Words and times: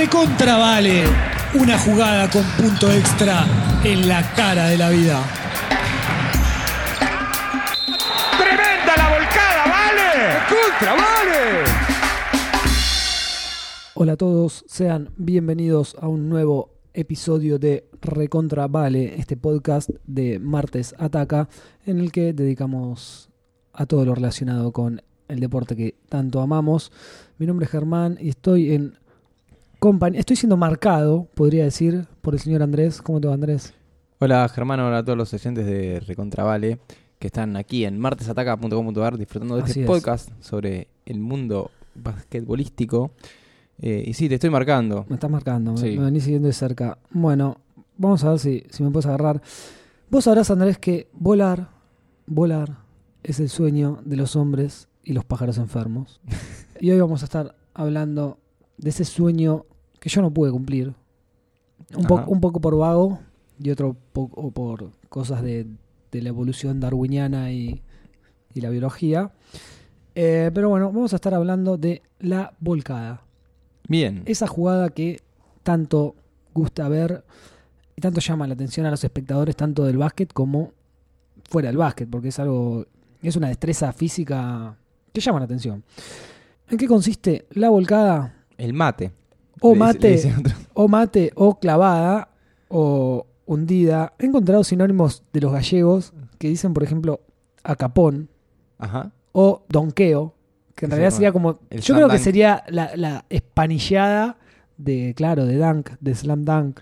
Recontra 0.00 0.56
vale 0.56 1.04
una 1.60 1.78
jugada 1.78 2.30
con 2.30 2.42
punto 2.56 2.90
extra 2.90 3.44
en 3.84 4.08
la 4.08 4.22
cara 4.32 4.68
de 4.68 4.78
la 4.78 4.88
vida. 4.88 5.22
¡Tremenda 8.38 8.96
la 8.96 9.10
volcada, 9.10 9.66
vale! 9.68 10.38
¡Contra, 10.48 10.94
vale! 10.94 11.64
Hola 13.92 14.12
a 14.12 14.16
todos, 14.16 14.64
sean 14.66 15.10
bienvenidos 15.18 15.94
a 16.00 16.08
un 16.08 16.30
nuevo 16.30 16.70
episodio 16.94 17.58
de 17.58 17.84
Recontra 18.00 18.68
Vale, 18.68 19.20
este 19.20 19.36
podcast 19.36 19.90
de 20.06 20.38
Martes 20.38 20.94
Ataca, 20.98 21.50
en 21.84 22.00
el 22.00 22.10
que 22.10 22.32
dedicamos 22.32 23.28
a 23.74 23.84
todo 23.84 24.06
lo 24.06 24.14
relacionado 24.14 24.72
con 24.72 25.02
el 25.28 25.40
deporte 25.40 25.76
que 25.76 25.94
tanto 26.08 26.40
amamos. 26.40 26.90
Mi 27.36 27.44
nombre 27.44 27.66
es 27.66 27.70
Germán 27.70 28.16
y 28.18 28.30
estoy 28.30 28.72
en 28.72 28.98
estoy 30.14 30.36
siendo 30.36 30.56
marcado, 30.56 31.26
podría 31.34 31.64
decir, 31.64 32.06
por 32.20 32.34
el 32.34 32.40
señor 32.40 32.62
Andrés. 32.62 33.00
¿Cómo 33.00 33.20
te 33.20 33.28
va 33.28 33.34
Andrés? 33.34 33.72
Hola 34.18 34.46
Germán, 34.48 34.80
hola 34.80 34.98
a 34.98 35.04
todos 35.04 35.16
los 35.16 35.32
oyentes 35.32 35.64
de 35.64 36.00
Recontravale 36.00 36.78
que 37.18 37.28
están 37.28 37.56
aquí 37.56 37.84
en 37.86 37.98
martesataca.com.ar 37.98 39.16
disfrutando 39.16 39.56
de 39.56 39.62
Así 39.62 39.70
este 39.70 39.80
es. 39.82 39.86
podcast 39.86 40.30
sobre 40.40 40.88
el 41.06 41.20
mundo 41.20 41.70
basquetbolístico. 41.94 43.10
Eh, 43.78 44.04
y 44.06 44.12
sí, 44.12 44.28
te 44.28 44.34
estoy 44.34 44.50
marcando. 44.50 45.06
Me 45.08 45.14
estás 45.14 45.30
marcando, 45.30 45.72
me- 45.72 45.96
me 45.96 46.04
venís 46.04 46.24
siguiendo 46.24 46.48
de 46.48 46.52
cerca. 46.54 46.98
Bueno, 47.10 47.58
vamos 47.96 48.22
a 48.24 48.30
ver 48.30 48.38
si, 48.38 48.64
si 48.70 48.82
me 48.82 48.90
puedes 48.90 49.06
agarrar. 49.06 49.40
Vos 50.10 50.24
sabrás, 50.24 50.50
Andrés, 50.50 50.76
que 50.78 51.08
volar, 51.14 51.70
volar 52.26 52.78
es 53.22 53.40
el 53.40 53.48
sueño 53.48 54.00
de 54.04 54.16
los 54.16 54.36
hombres 54.36 54.88
y 55.04 55.14
los 55.14 55.24
pájaros 55.24 55.56
enfermos. 55.56 56.20
y 56.80 56.90
hoy 56.90 57.00
vamos 57.00 57.22
a 57.22 57.24
estar 57.24 57.54
hablando 57.72 58.38
de 58.76 58.90
ese 58.90 59.04
sueño 59.06 59.64
que 60.00 60.08
yo 60.08 60.20
no 60.22 60.32
pude 60.32 60.50
cumplir. 60.50 60.92
Un, 61.96 62.04
po- 62.06 62.18
Ajá. 62.18 62.28
un 62.28 62.40
poco 62.40 62.60
por 62.60 62.76
vago 62.76 63.20
y 63.62 63.70
otro 63.70 63.96
poco 64.12 64.50
por 64.50 64.90
cosas 65.08 65.42
de, 65.42 65.66
de 66.10 66.22
la 66.22 66.28
evolución 66.30 66.80
darwiniana 66.80 67.52
y, 67.52 67.82
y 68.54 68.60
la 68.60 68.70
biología. 68.70 69.30
Eh, 70.14 70.50
pero 70.54 70.68
bueno, 70.68 70.86
vamos 70.92 71.12
a 71.12 71.16
estar 71.16 71.34
hablando 71.34 71.76
de 71.76 72.02
la 72.18 72.52
volcada 72.58 73.22
Bien. 73.88 74.22
esa 74.26 74.46
jugada 74.48 74.88
que 74.90 75.20
tanto 75.62 76.16
gusta 76.52 76.88
ver 76.88 77.24
y 77.96 78.00
tanto 78.00 78.20
llama 78.20 78.46
la 78.46 78.54
atención 78.54 78.86
a 78.86 78.90
los 78.90 79.04
espectadores 79.04 79.54
tanto 79.56 79.84
del 79.84 79.98
básquet 79.98 80.32
como 80.32 80.72
fuera 81.48 81.68
del 81.68 81.76
básquet, 81.76 82.08
porque 82.10 82.28
es 82.28 82.38
algo 82.40 82.86
es 83.22 83.36
una 83.36 83.48
destreza 83.48 83.92
física 83.92 84.76
que 85.12 85.20
llama 85.20 85.38
la 85.40 85.44
atención. 85.44 85.84
¿En 86.68 86.78
qué 86.78 86.86
consiste 86.88 87.46
la 87.52 87.68
volcada 87.70 88.34
El 88.58 88.72
mate. 88.72 89.12
O 89.60 89.74
mate 89.74 90.32
o 90.74 90.88
mate 90.88 91.32
o 91.34 91.58
clavada 91.58 92.28
o 92.68 93.26
hundida? 93.46 94.12
He 94.18 94.26
encontrado 94.26 94.64
sinónimos 94.64 95.22
de 95.32 95.40
los 95.40 95.52
gallegos 95.52 96.12
que 96.38 96.48
dicen, 96.48 96.74
por 96.74 96.82
ejemplo, 96.82 97.20
acapón 97.62 98.28
Ajá. 98.78 99.12
o 99.32 99.62
donqueo, 99.68 100.34
que 100.74 100.86
en 100.86 100.90
realidad 100.90 101.10
sería 101.10 101.32
como. 101.32 101.58
el 101.70 101.80
Yo 101.80 101.94
creo 101.94 102.08
que 102.08 102.18
sería 102.18 102.64
la, 102.68 102.92
la 102.96 103.24
espanillada 103.28 104.38
de, 104.78 105.14
claro, 105.14 105.46
de 105.46 105.56
dunk, 105.56 105.90
de 106.00 106.14
slam 106.14 106.44
dunk. 106.44 106.80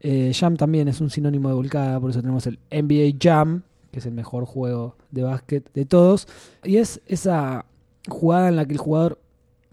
Eh, 0.00 0.32
jam 0.34 0.56
también 0.56 0.88
es 0.88 1.00
un 1.00 1.10
sinónimo 1.10 1.48
de 1.48 1.54
volcada, 1.54 2.00
por 2.00 2.10
eso 2.10 2.20
tenemos 2.20 2.46
el 2.46 2.58
NBA 2.70 3.18
Jam, 3.20 3.62
que 3.92 3.98
es 3.98 4.06
el 4.06 4.12
mejor 4.12 4.46
juego 4.46 4.96
de 5.10 5.22
básquet 5.22 5.70
de 5.72 5.84
todos. 5.84 6.26
Y 6.64 6.76
es 6.76 7.00
esa 7.06 7.66
jugada 8.08 8.48
en 8.48 8.56
la 8.56 8.66
que 8.66 8.72
el 8.72 8.78
jugador 8.78 9.20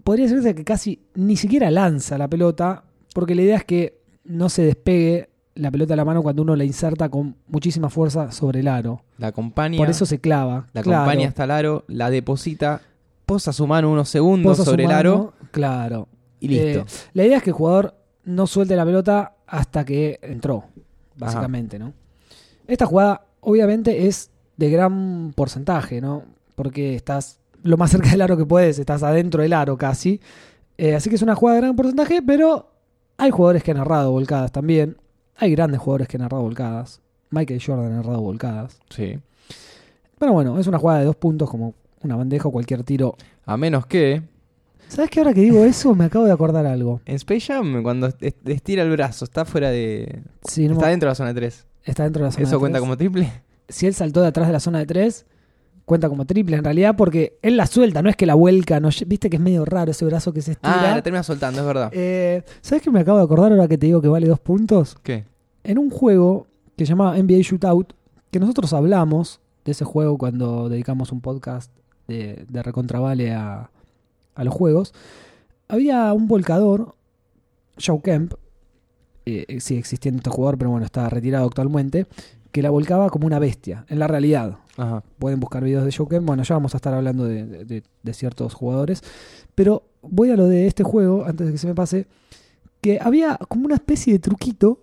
podría 0.07 0.25
decirse 0.25 0.55
que 0.55 0.63
casi 0.63 1.01
ni 1.15 1.35
siquiera 1.35 1.69
lanza 1.69 2.17
la 2.17 2.29
pelota, 2.29 2.85
porque 3.13 3.35
la 3.35 3.41
idea 3.41 3.57
es 3.57 3.65
que 3.65 3.99
no 4.23 4.47
se 4.47 4.61
despegue 4.61 5.27
la 5.53 5.69
pelota 5.69 5.91
de 5.91 5.97
la 5.97 6.05
mano 6.05 6.23
cuando 6.23 6.43
uno 6.43 6.55
la 6.55 6.63
inserta 6.63 7.09
con 7.09 7.35
muchísima 7.49 7.89
fuerza 7.89 8.31
sobre 8.31 8.61
el 8.61 8.69
aro. 8.69 9.03
La 9.17 9.27
acompaña. 9.27 9.77
Por 9.77 9.89
eso 9.89 10.05
se 10.05 10.19
clava. 10.19 10.67
la 10.71 10.81
claro. 10.81 11.01
acompaña 11.01 11.27
hasta 11.27 11.43
el 11.43 11.51
aro, 11.51 11.83
la 11.89 12.09
deposita, 12.09 12.79
posa 13.25 13.51
su 13.51 13.67
mano 13.67 13.91
unos 13.91 14.07
segundos 14.07 14.55
sobre 14.59 14.85
el 14.85 14.91
aro 14.91 15.33
Claro. 15.51 16.07
y 16.39 16.47
listo. 16.47 16.79
Eh, 16.79 16.85
la 17.11 17.25
idea 17.25 17.37
es 17.39 17.43
que 17.43 17.49
el 17.49 17.55
jugador 17.57 17.93
no 18.23 18.47
suelte 18.47 18.77
la 18.77 18.85
pelota 18.85 19.35
hasta 19.45 19.83
que 19.83 20.19
entró, 20.21 20.63
básicamente, 21.17 21.79
¿no? 21.79 21.91
Esta 22.65 22.85
jugada, 22.85 23.25
obviamente, 23.41 24.07
es 24.07 24.31
de 24.55 24.69
gran 24.69 25.33
porcentaje, 25.35 25.99
¿no? 25.99 26.23
Porque 26.55 26.95
estás 26.95 27.41
lo 27.63 27.77
más 27.77 27.91
cerca 27.91 28.09
del 28.09 28.21
aro 28.21 28.37
que 28.37 28.45
puedes, 28.45 28.79
estás 28.79 29.03
adentro 29.03 29.41
del 29.41 29.53
aro 29.53 29.77
casi. 29.77 30.19
Eh, 30.77 30.95
así 30.95 31.09
que 31.09 31.15
es 31.15 31.21
una 31.21 31.35
jugada 31.35 31.55
de 31.57 31.61
gran 31.63 31.75
porcentaje, 31.75 32.21
pero 32.21 32.71
hay 33.17 33.31
jugadores 33.31 33.63
que 33.63 33.71
han 33.71 33.77
narrado 33.77 34.11
volcadas 34.11 34.51
también. 34.51 34.97
Hay 35.37 35.51
grandes 35.51 35.79
jugadores 35.79 36.07
que 36.07 36.17
han 36.17 36.21
narrado 36.21 36.43
volcadas. 36.43 37.01
Michael 37.29 37.61
Jordan 37.63 37.91
ha 37.91 37.95
narrado 37.97 38.21
volcadas. 38.21 38.79
Sí. 38.89 39.19
Pero 40.19 40.33
bueno, 40.33 40.59
es 40.59 40.67
una 40.67 40.79
jugada 40.79 40.99
de 40.99 41.05
dos 41.05 41.15
puntos 41.15 41.49
como 41.49 41.73
una 42.03 42.15
bandeja 42.15 42.47
o 42.47 42.51
cualquier 42.51 42.83
tiro. 42.83 43.15
A 43.45 43.57
menos 43.57 43.85
que 43.85 44.21
¿Sabes 44.87 45.09
que 45.09 45.19
ahora 45.19 45.33
que 45.33 45.41
digo 45.41 45.65
eso 45.65 45.93
me 45.95 46.05
acabo 46.05 46.25
de 46.25 46.31
acordar 46.31 46.65
algo? 46.65 47.01
en 47.05 47.15
Space 47.15 47.41
Jam, 47.41 47.83
cuando 47.83 48.07
est- 48.07 48.47
estira 48.47 48.83
el 48.83 48.91
brazo, 48.91 49.25
está 49.25 49.43
fuera 49.45 49.69
de. 49.69 50.21
Sí, 50.47 50.63
no 50.63 50.69
me- 50.69 50.73
Está 50.75 50.87
dentro 50.89 51.07
de 51.07 51.11
la 51.11 51.15
zona 51.15 51.33
3. 51.33 51.65
está 51.83 52.03
dentro 52.03 52.21
de 52.23 52.27
la 52.27 52.31
zona 52.31 52.43
¿Eso 52.43 52.55
de 52.55 52.59
cuenta 52.59 52.79
como 52.79 52.95
triple? 52.97 53.31
Si 53.67 53.85
él 53.85 53.93
saltó 53.93 54.21
de 54.21 54.27
atrás 54.27 54.47
de 54.47 54.53
la 54.53 54.59
zona 54.61 54.79
de 54.79 54.85
3, 54.85 55.25
cuenta 55.87 56.09
como 56.09 56.25
triple 56.25 56.57
en 56.57 56.65
realidad 56.65 56.97
porque 56.97 57.39
él 57.41 57.55
la 57.55 57.65
suelta, 57.65 58.01
no 58.01 58.09
es 58.09 58.17
que 58.17 58.25
la 58.25 58.35
vuelca. 58.35 58.81
No, 58.81 58.89
viste 59.07 59.29
que 59.29 59.37
es 59.37 59.41
medio 59.41 59.63
raro 59.63 59.91
ese 59.91 60.03
brazo 60.03 60.33
que 60.33 60.41
se 60.41 60.51
estira. 60.51 60.91
Ah, 60.91 60.95
la 60.97 61.01
termina 61.01 61.23
soltando, 61.23 61.61
es 61.61 61.65
verdad. 61.65 61.89
Eh, 61.93 62.43
¿Sabes 62.59 62.83
qué 62.83 62.91
me 62.91 62.99
acabo 62.99 63.17
de 63.17 63.23
acordar 63.23 63.53
ahora 63.53 63.69
que 63.69 63.77
te 63.77 63.85
digo 63.85 64.01
que 64.01 64.09
vale 64.09 64.27
dos 64.27 64.41
puntos? 64.41 64.97
¿Qué? 65.01 65.23
En 65.63 65.77
un 65.77 65.89
juego 65.89 66.45
que 66.75 66.85
se 66.85 66.89
llamaba 66.89 67.17
NBA 67.17 67.39
Shootout, 67.39 67.93
que 68.31 68.39
nosotros 68.39 68.73
hablamos 68.73 69.39
de 69.63 69.71
ese 69.71 69.85
juego 69.85 70.17
cuando 70.17 70.67
dedicamos 70.67 71.13
un 71.13 71.21
podcast 71.21 71.71
de, 72.09 72.45
de 72.49 72.63
Recontravale 72.63 73.33
a, 73.33 73.71
a 74.35 74.43
los 74.43 74.53
juegos, 74.53 74.93
había 75.69 76.11
un 76.11 76.27
volcador, 76.27 76.95
Joe 77.83 78.01
Kemp, 78.03 78.33
eh, 79.25 79.45
eh, 79.47 79.59
sigue 79.61 79.79
existiendo 79.79 80.17
este 80.17 80.29
jugador, 80.31 80.57
pero 80.57 80.69
bueno, 80.71 80.85
está 80.85 81.09
retirado 81.09 81.45
actualmente, 81.45 82.07
que 82.51 82.61
la 82.61 82.71
volcaba 82.71 83.09
como 83.09 83.25
una 83.25 83.39
bestia, 83.39 83.85
en 83.87 83.99
la 83.99 84.07
realidad. 84.07 84.57
Ajá. 84.77 85.03
Pueden 85.19 85.39
buscar 85.39 85.63
videos 85.63 85.83
de 85.85 86.05
Kemp, 86.07 86.25
bueno, 86.25 86.43
ya 86.43 86.55
vamos 86.55 86.73
a 86.73 86.77
estar 86.77 86.93
hablando 86.93 87.25
de, 87.25 87.45
de- 87.45 87.65
de- 87.65 87.83
de 88.03 88.13
ciertos 88.13 88.53
jugadores, 88.53 89.01
pero 89.55 89.83
voy 90.01 90.29
a 90.29 90.35
lo 90.37 90.47
de 90.47 90.67
este 90.67 90.83
juego, 90.83 91.25
antes 91.25 91.47
de 91.47 91.51
que 91.53 91.57
se 91.57 91.67
me 91.67 91.75
pase, 91.75 92.05
que 92.79 92.99
había 93.01 93.37
como 93.49 93.65
una 93.65 93.75
especie 93.75 94.13
de 94.13 94.19
truquito, 94.19 94.79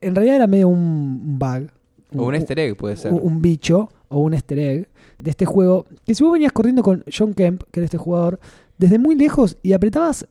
en 0.00 0.14
realidad 0.14 0.36
era 0.36 0.46
medio 0.46 0.68
un 0.68 1.20
un 1.24 1.38
bug. 1.38 1.70
O 2.16 2.26
un 2.26 2.34
easter 2.34 2.58
egg 2.58 2.76
puede 2.76 2.96
ser. 2.96 3.12
un- 3.12 3.20
un 3.22 3.42
bicho 3.42 3.88
o 4.08 4.18
un 4.20 4.34
easter 4.34 4.58
egg 4.58 4.88
de 5.22 5.30
este 5.30 5.46
juego. 5.46 5.86
Que 6.04 6.14
si 6.14 6.22
vos 6.22 6.32
venías 6.32 6.52
corriendo 6.52 6.82
con 6.82 7.04
John 7.16 7.32
Kemp, 7.34 7.62
que 7.70 7.80
era 7.80 7.84
este 7.86 7.98
jugador, 7.98 8.38
desde 8.78 8.98
muy 8.98 9.14
lejos 9.14 9.56
y 9.62 9.72
apretabas 9.72 10.26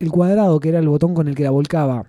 el 0.00 0.10
cuadrado, 0.10 0.58
que 0.60 0.70
era 0.70 0.78
el 0.78 0.88
botón 0.88 1.14
con 1.14 1.28
el 1.28 1.34
que 1.34 1.44
la 1.44 1.50
volcaba, 1.50 2.06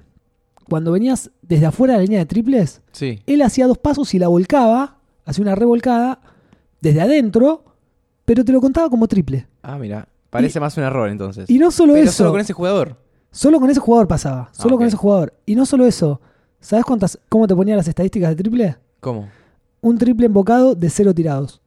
cuando 0.69 0.91
venías 0.93 1.29
desde 1.41 1.65
afuera 1.65 1.93
de 1.93 1.99
la 1.99 2.03
línea 2.03 2.19
de 2.19 2.25
triples, 2.25 2.81
Sí. 2.93 3.19
él 3.27 3.41
hacía 3.41 3.67
dos 3.67 3.77
pasos 3.77 4.13
y 4.13 4.19
la 4.19 4.27
volcaba, 4.29 4.97
hacía 5.31 5.41
una 5.43 5.55
revolcada 5.55 6.19
desde 6.79 7.01
adentro, 7.01 7.63
pero 8.25 8.45
te 8.45 8.51
lo 8.51 8.61
contaba 8.61 8.89
como 8.89 9.07
triple. 9.07 9.47
Ah, 9.63 9.77
mira. 9.77 10.07
Parece 10.29 10.59
más 10.59 10.77
un 10.77 10.83
error 10.83 11.09
entonces. 11.09 11.49
Y 11.49 11.57
no 11.57 11.71
solo 11.71 11.93
Pero 11.93 12.05
eso, 12.05 12.13
solo 12.13 12.31
con 12.31 12.39
ese 12.39 12.53
jugador. 12.53 12.95
solo 13.31 13.59
con 13.59 13.69
ese 13.69 13.79
jugador 13.81 14.07
pasaba, 14.07 14.49
solo 14.53 14.77
con 14.77 14.87
ese 14.87 14.95
jugador. 14.95 15.33
Y 15.45 15.55
no 15.55 15.65
solo 15.65 15.85
eso, 15.85 16.21
¿sabes 16.61 16.85
cuántas, 16.85 17.19
cómo 17.27 17.47
te 17.47 17.55
ponía 17.55 17.75
las 17.75 17.87
estadísticas 17.87 18.29
de 18.29 18.35
triple? 18.35 18.77
¿Cómo? 19.01 19.27
un 19.81 19.97
triple 19.97 20.27
embocado 20.27 20.75
de 20.75 20.89
cero 20.89 21.13
tirados. 21.13 21.59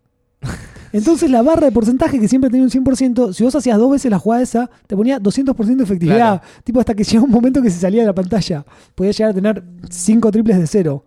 Entonces 0.92 1.28
la 1.28 1.42
barra 1.42 1.66
de 1.66 1.72
porcentaje 1.72 2.20
que 2.20 2.28
siempre 2.28 2.48
tenía 2.48 2.64
un 2.64 2.70
100%, 2.70 3.32
si 3.32 3.42
vos 3.42 3.54
hacías 3.54 3.76
dos 3.76 3.90
veces 3.90 4.10
la 4.10 4.18
jugada 4.20 4.42
esa, 4.42 4.70
te 4.86 4.94
ponía 4.94 5.18
200% 5.18 5.76
de 5.76 5.82
efectividad. 5.82 6.40
Tipo 6.62 6.78
hasta 6.78 6.94
que 6.94 7.02
llegó 7.02 7.24
un 7.24 7.32
momento 7.32 7.60
que 7.60 7.70
se 7.70 7.80
salía 7.80 8.02
de 8.02 8.06
la 8.06 8.14
pantalla. 8.14 8.64
Podías 8.94 9.18
llegar 9.18 9.32
a 9.32 9.34
tener 9.34 9.64
cinco 9.90 10.30
triples 10.30 10.56
de 10.58 10.66
cero. 10.68 11.04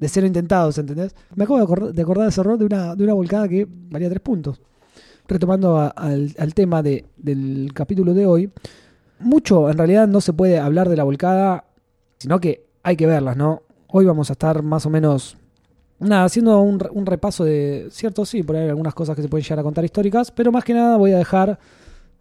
De 0.00 0.08
cero 0.08 0.26
intentados, 0.26 0.76
¿entendés? 0.78 1.14
Me 1.36 1.44
acabo 1.44 1.58
de 1.58 1.64
acordar 2.02 2.24
de, 2.24 2.28
ese 2.28 2.40
error 2.40 2.58
de 2.58 2.64
una, 2.64 2.96
de 2.96 3.04
una 3.04 3.14
volcada 3.14 3.46
que 3.48 3.68
valía 3.68 4.08
tres 4.08 4.20
puntos. 4.20 4.60
Retomando 5.28 5.78
al, 5.94 6.34
al 6.36 6.54
tema 6.54 6.82
de- 6.82 7.04
del 7.16 7.70
capítulo 7.74 8.14
de 8.14 8.26
hoy, 8.26 8.50
mucho 9.20 9.70
en 9.70 9.78
realidad 9.78 10.08
no 10.08 10.20
se 10.20 10.32
puede 10.32 10.58
hablar 10.58 10.88
de 10.88 10.96
la 10.96 11.04
volcada, 11.04 11.64
sino 12.18 12.40
que 12.40 12.64
hay 12.82 12.96
que 12.96 13.06
verlas, 13.06 13.36
¿no? 13.36 13.62
Hoy 13.88 14.06
vamos 14.06 14.30
a 14.30 14.32
estar 14.32 14.62
más 14.62 14.86
o 14.86 14.90
menos 14.90 15.36
Nada, 16.00 16.24
haciendo 16.24 16.58
un, 16.62 16.82
un 16.92 17.04
repaso 17.04 17.44
de. 17.44 17.88
Cierto, 17.90 18.24
sí, 18.24 18.42
por 18.42 18.56
ahí 18.56 18.62
hay 18.62 18.68
algunas 18.70 18.94
cosas 18.94 19.14
que 19.14 19.20
se 19.20 19.28
pueden 19.28 19.44
llegar 19.44 19.58
a 19.58 19.62
contar 19.62 19.84
históricas, 19.84 20.30
pero 20.30 20.50
más 20.50 20.64
que 20.64 20.72
nada 20.72 20.96
voy 20.96 21.12
a 21.12 21.18
dejar 21.18 21.58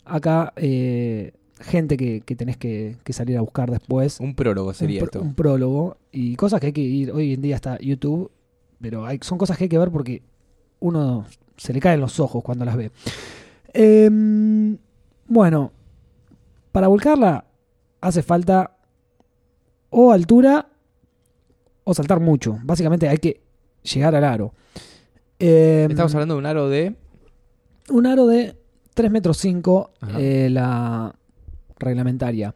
acá 0.04 0.52
eh, 0.58 1.32
gente 1.60 1.98
que, 1.98 2.22
que 2.22 2.36
tenés 2.36 2.58
que, 2.58 2.96
que 3.04 3.14
salir 3.14 3.38
a 3.38 3.42
buscar 3.42 3.70
después. 3.72 4.20
Un 4.20 4.36
prólogo 4.36 4.74
sería 4.74 5.02
un, 5.02 5.06
esto. 5.06 5.22
un 5.22 5.34
prólogo 5.34 5.98
y 6.12 6.36
cosas 6.36 6.60
que 6.60 6.68
hay 6.68 6.74
que 6.74 6.82
ir. 6.82 7.12
Hoy 7.12 7.34
en 7.34 7.42
día 7.42 7.56
está 7.56 7.78
YouTube, 7.80 8.32
pero 8.82 9.06
hay, 9.06 9.20
son 9.22 9.38
cosas 9.38 9.58
que 9.58 9.66
hay 9.66 9.70
que 9.70 9.78
ver 9.78 9.92
porque 9.92 10.22
uno 10.80 11.26
se 11.58 11.74
le 11.74 11.80
caen 11.80 12.00
los 12.00 12.20
ojos 12.20 12.44
cuando 12.44 12.64
las 12.66 12.78
ve. 12.78 12.92
Em, 13.74 14.78
bueno, 15.28 15.72
para 16.72 16.88
volcarla, 16.88 17.46
hace 18.02 18.24
falta 18.24 18.72
o 19.90 20.12
altura 20.12 20.68
o 21.84 21.94
saltar 21.94 22.20
mucho. 22.20 22.58
Básicamente 22.64 23.08
hay 23.10 23.18
que 23.18 23.42
llegar 23.84 24.16
al 24.16 24.24
aro. 24.24 24.54
Eh, 25.40 25.88
Estamos 25.90 26.14
hablando 26.14 26.36
de 26.36 26.40
un 26.40 26.46
aro 26.46 26.70
de. 26.70 26.96
un 27.90 28.06
aro 28.06 28.28
de 28.28 28.56
3 28.94 29.12
metros 29.12 29.38
5, 29.38 29.92
Ajá. 30.02 30.20
eh, 30.20 30.50
la 30.50 31.16
reglamentaria. 31.80 32.54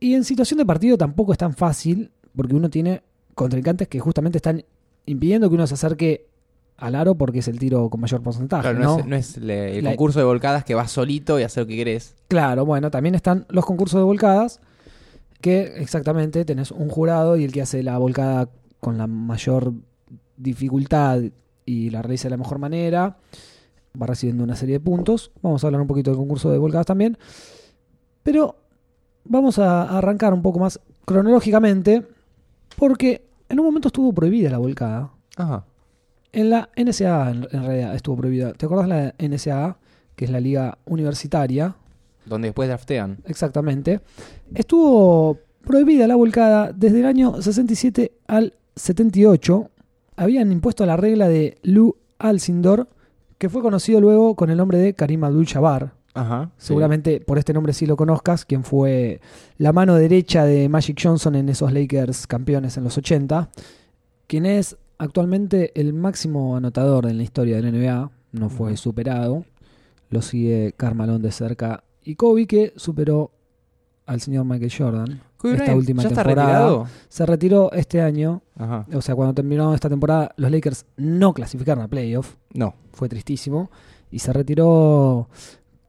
Y 0.00 0.14
en 0.14 0.24
situación 0.24 0.58
de 0.58 0.66
partido 0.66 0.96
tampoco 0.96 1.32
es 1.32 1.38
tan 1.38 1.54
fácil, 1.54 2.10
porque 2.36 2.54
uno 2.54 2.70
tiene 2.70 3.02
contrincantes 3.34 3.88
que 3.88 4.00
justamente 4.00 4.38
están 4.38 4.64
impidiendo 5.06 5.48
que 5.48 5.54
uno 5.54 5.66
se 5.66 5.74
acerque 5.74 6.26
al 6.76 6.94
aro 6.94 7.16
porque 7.16 7.40
es 7.40 7.48
el 7.48 7.58
tiro 7.58 7.88
con 7.90 8.00
mayor 8.00 8.22
porcentaje. 8.22 8.62
Claro, 8.62 8.78
¿no? 8.78 8.84
no, 8.96 9.00
es, 9.00 9.06
no 9.06 9.16
es 9.16 9.36
le- 9.38 9.78
el 9.78 9.84
La- 9.84 9.90
concurso 9.90 10.18
de 10.20 10.24
volcadas 10.24 10.64
que 10.64 10.74
vas 10.76 10.92
solito 10.92 11.40
y 11.40 11.42
hacer 11.42 11.64
lo 11.64 11.66
que 11.66 11.76
querés. 11.76 12.14
Claro, 12.28 12.64
bueno, 12.64 12.90
también 12.90 13.14
están 13.16 13.46
los 13.48 13.64
concursos 13.66 13.98
de 13.98 14.04
volcadas, 14.04 14.60
que 15.40 15.74
exactamente 15.78 16.44
tenés 16.44 16.70
un 16.70 16.88
jurado 16.88 17.36
y 17.36 17.42
el 17.44 17.52
que 17.52 17.62
hace 17.62 17.82
la 17.82 17.98
volcada 17.98 18.48
con 18.80 18.96
la 18.98 19.06
mayor 19.08 19.72
dificultad 20.36 21.20
y 21.66 21.90
la 21.90 22.02
realiza 22.02 22.24
de 22.24 22.30
la 22.30 22.36
mejor 22.36 22.58
manera 22.58 23.16
va 24.00 24.06
recibiendo 24.06 24.44
una 24.44 24.54
serie 24.56 24.74
de 24.74 24.80
puntos. 24.80 25.32
Vamos 25.42 25.62
a 25.64 25.66
hablar 25.66 25.80
un 25.82 25.88
poquito 25.88 26.10
del 26.10 26.18
concurso 26.18 26.50
de 26.50 26.58
volcadas 26.58 26.86
también. 26.86 27.18
Pero 28.28 28.56
vamos 29.24 29.58
a 29.58 29.96
arrancar 29.96 30.34
un 30.34 30.42
poco 30.42 30.58
más 30.58 30.78
cronológicamente, 31.06 32.06
porque 32.76 33.22
en 33.48 33.58
un 33.58 33.64
momento 33.64 33.88
estuvo 33.88 34.12
prohibida 34.12 34.50
la 34.50 34.58
volcada. 34.58 35.12
Ajá. 35.38 35.64
En 36.30 36.50
la 36.50 36.68
NSA, 36.76 37.30
en, 37.30 37.48
en 37.50 37.64
realidad, 37.64 37.94
estuvo 37.94 38.18
prohibida. 38.18 38.52
¿Te 38.52 38.66
acordás 38.66 38.86
la 38.86 39.14
NSA, 39.18 39.78
que 40.14 40.26
es 40.26 40.30
la 40.30 40.40
liga 40.40 40.76
universitaria? 40.84 41.74
Donde 42.26 42.48
después 42.48 42.68
draftean. 42.68 43.16
Exactamente. 43.24 44.02
Estuvo 44.54 45.38
prohibida 45.62 46.06
la 46.06 46.16
volcada 46.16 46.70
desde 46.74 47.00
el 47.00 47.06
año 47.06 47.40
67 47.40 48.12
al 48.26 48.52
78. 48.76 49.70
Habían 50.16 50.52
impuesto 50.52 50.84
la 50.84 50.98
regla 50.98 51.28
de 51.28 51.56
Lou 51.62 51.96
Alcindor, 52.18 52.88
que 53.38 53.48
fue 53.48 53.62
conocido 53.62 54.02
luego 54.02 54.34
con 54.34 54.50
el 54.50 54.58
nombre 54.58 54.76
de 54.76 54.92
Karim 54.92 55.24
Abdul-Jabbar. 55.24 55.96
Ajá. 56.20 56.50
sí. 56.58 56.68
Seguramente 56.68 57.20
por 57.20 57.38
este 57.38 57.52
nombre 57.52 57.72
sí 57.72 57.86
lo 57.86 57.96
conozcas, 57.96 58.44
quien 58.44 58.64
fue 58.64 59.20
la 59.58 59.72
mano 59.72 59.94
derecha 59.94 60.44
de 60.44 60.68
Magic 60.68 60.98
Johnson 61.02 61.34
en 61.36 61.48
esos 61.48 61.72
Lakers 61.72 62.26
campeones 62.26 62.76
en 62.76 62.84
los 62.84 62.96
80, 62.98 63.48
quien 64.26 64.46
es 64.46 64.76
actualmente 64.98 65.72
el 65.80 65.92
máximo 65.94 66.56
anotador 66.56 67.06
en 67.06 67.16
la 67.16 67.22
historia 67.22 67.56
de 67.56 67.62
la 67.62 67.70
NBA, 67.70 68.10
no 68.32 68.50
fue 68.50 68.76
superado, 68.76 69.44
lo 70.10 70.22
sigue 70.22 70.74
Carmalón 70.76 71.22
de 71.22 71.30
cerca 71.32 71.84
y 72.02 72.14
Kobe 72.16 72.46
que 72.46 72.72
superó 72.76 73.30
al 74.06 74.20
señor 74.20 74.44
Michael 74.44 74.72
Jordan. 74.76 75.20
Kobe 75.36 75.54
esta 75.54 75.74
última 75.76 76.02
¿Ya 76.02 76.08
está 76.08 76.24
temporada. 76.24 76.48
retirado? 76.48 76.86
Se 77.08 77.26
retiró 77.26 77.70
este 77.72 78.00
año, 78.02 78.42
Ajá. 78.56 78.86
o 78.92 79.00
sea, 79.02 79.14
cuando 79.14 79.34
terminó 79.34 79.72
esta 79.74 79.88
temporada, 79.88 80.32
los 80.36 80.50
Lakers 80.50 80.84
no 80.96 81.32
clasificaron 81.32 81.84
a 81.84 81.88
playoff 81.88 82.34
No. 82.54 82.74
fue 82.92 83.08
tristísimo 83.08 83.70
y 84.10 84.18
se 84.18 84.32
retiró, 84.32 85.28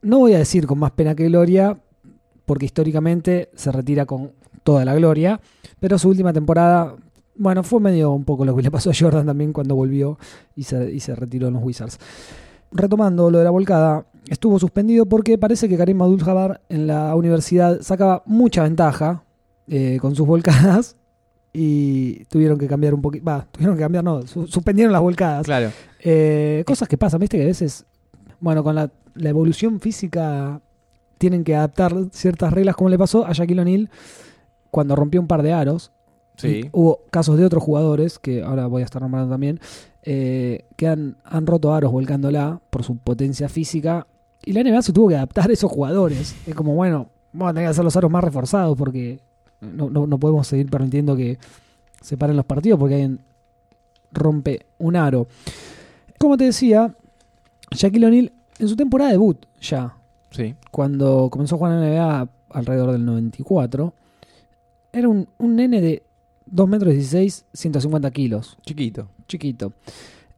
no 0.02 0.18
voy 0.18 0.34
a 0.34 0.38
decir 0.38 0.66
con 0.66 0.78
más 0.78 0.90
pena 0.92 1.14
que 1.14 1.26
gloria, 1.26 1.78
porque 2.46 2.66
históricamente 2.66 3.50
se 3.54 3.70
retira 3.72 4.06
con 4.06 4.32
toda 4.64 4.84
la 4.84 4.94
gloria, 4.94 5.40
pero 5.78 5.98
su 5.98 6.08
última 6.08 6.32
temporada, 6.32 6.94
bueno, 7.36 7.62
fue 7.62 7.80
medio 7.80 8.10
un 8.12 8.24
poco 8.24 8.44
lo 8.44 8.54
que 8.56 8.62
le 8.62 8.70
pasó 8.70 8.90
a 8.90 8.94
Jordan 8.98 9.26
también 9.26 9.52
cuando 9.52 9.74
volvió 9.74 10.18
y 10.56 10.64
se, 10.64 10.92
y 10.92 11.00
se 11.00 11.14
retiró 11.14 11.48
en 11.48 11.54
los 11.54 11.62
Wizards. 11.62 11.98
Retomando 12.72 13.30
lo 13.30 13.38
de 13.38 13.44
la 13.44 13.50
volcada, 13.50 14.06
estuvo 14.28 14.58
suspendido 14.58 15.06
porque 15.06 15.38
parece 15.38 15.68
que 15.68 15.76
Karim 15.76 16.02
Abdul-Jabbar 16.02 16.60
en 16.68 16.86
la 16.86 17.14
universidad 17.16 17.80
sacaba 17.80 18.22
mucha 18.26 18.62
ventaja 18.62 19.24
eh, 19.66 19.98
con 20.00 20.14
sus 20.14 20.26
volcadas 20.26 20.96
y 21.52 22.24
tuvieron 22.26 22.58
que 22.58 22.68
cambiar 22.68 22.94
un 22.94 23.02
poquito, 23.02 23.24
va, 23.24 23.46
tuvieron 23.50 23.76
que 23.76 23.82
cambiar, 23.82 24.04
no, 24.04 24.22
su- 24.22 24.46
suspendieron 24.46 24.92
las 24.92 25.02
volcadas. 25.02 25.44
Claro. 25.46 25.70
Eh, 26.00 26.62
cosas 26.66 26.88
que 26.88 26.96
pasan, 26.96 27.18
viste 27.20 27.36
que 27.38 27.42
a 27.42 27.46
veces, 27.46 27.84
bueno, 28.38 28.62
con 28.62 28.74
la, 28.76 28.90
la 29.14 29.30
evolución 29.30 29.80
física 29.80 30.60
tienen 31.18 31.44
que 31.44 31.54
adaptar 31.54 31.94
ciertas 32.12 32.52
reglas, 32.52 32.76
como 32.76 32.90
le 32.90 32.98
pasó 32.98 33.26
a 33.26 33.32
Shaquille 33.32 33.60
O'Neal 33.60 33.90
cuando 34.70 34.96
rompió 34.96 35.20
un 35.20 35.26
par 35.26 35.42
de 35.42 35.52
aros. 35.52 35.92
Sí. 36.36 36.70
Hubo 36.72 37.00
casos 37.10 37.36
de 37.36 37.44
otros 37.44 37.62
jugadores, 37.62 38.18
que 38.18 38.42
ahora 38.42 38.66
voy 38.66 38.82
a 38.82 38.86
estar 38.86 39.02
nombrando 39.02 39.30
también, 39.30 39.60
eh, 40.02 40.64
que 40.76 40.88
han, 40.88 41.16
han 41.24 41.46
roto 41.46 41.74
aros 41.74 41.92
volcándola 41.92 42.60
por 42.70 42.82
su 42.82 42.96
potencia 42.96 43.48
física. 43.48 44.06
Y 44.44 44.54
la 44.54 44.62
NBA 44.62 44.80
se 44.80 44.92
tuvo 44.94 45.08
que 45.08 45.16
adaptar 45.16 45.50
a 45.50 45.52
esos 45.52 45.70
jugadores. 45.70 46.34
Es 46.46 46.54
como, 46.54 46.74
bueno, 46.74 47.08
vamos 47.32 47.50
a 47.50 47.52
tener 47.52 47.66
que 47.66 47.70
hacer 47.72 47.84
los 47.84 47.96
aros 47.96 48.10
más 48.10 48.24
reforzados 48.24 48.76
porque 48.78 49.20
no, 49.60 49.90
no, 49.90 50.06
no 50.06 50.18
podemos 50.18 50.46
seguir 50.46 50.70
permitiendo 50.70 51.16
que 51.16 51.38
se 52.00 52.16
paren 52.16 52.36
los 52.36 52.46
partidos 52.46 52.78
porque 52.78 52.94
alguien 52.94 53.20
rompe 54.12 54.66
un 54.78 54.96
aro. 54.96 55.26
Como 56.18 56.36
te 56.36 56.44
decía, 56.44 56.94
Shaquille 57.70 58.06
O'Neal 58.06 58.32
en 58.60 58.68
su 58.68 58.76
temporada 58.76 59.10
debut 59.10 59.44
ya, 59.60 59.96
Sí. 60.30 60.54
cuando 60.70 61.28
comenzó 61.30 61.54
a 61.56 61.58
jugar 61.58 61.72
en 61.72 61.80
la 61.80 61.86
NBA 61.88 62.28
alrededor 62.50 62.92
del 62.92 63.04
94, 63.04 63.92
era 64.92 65.08
un, 65.08 65.28
un 65.38 65.56
nene 65.56 65.80
de 65.80 66.02
2 66.46 66.68
metros 66.68 66.92
16, 66.94 67.46
150 67.52 68.10
kilos, 68.10 68.56
Chiquito. 68.64 69.08
chiquito. 69.26 69.72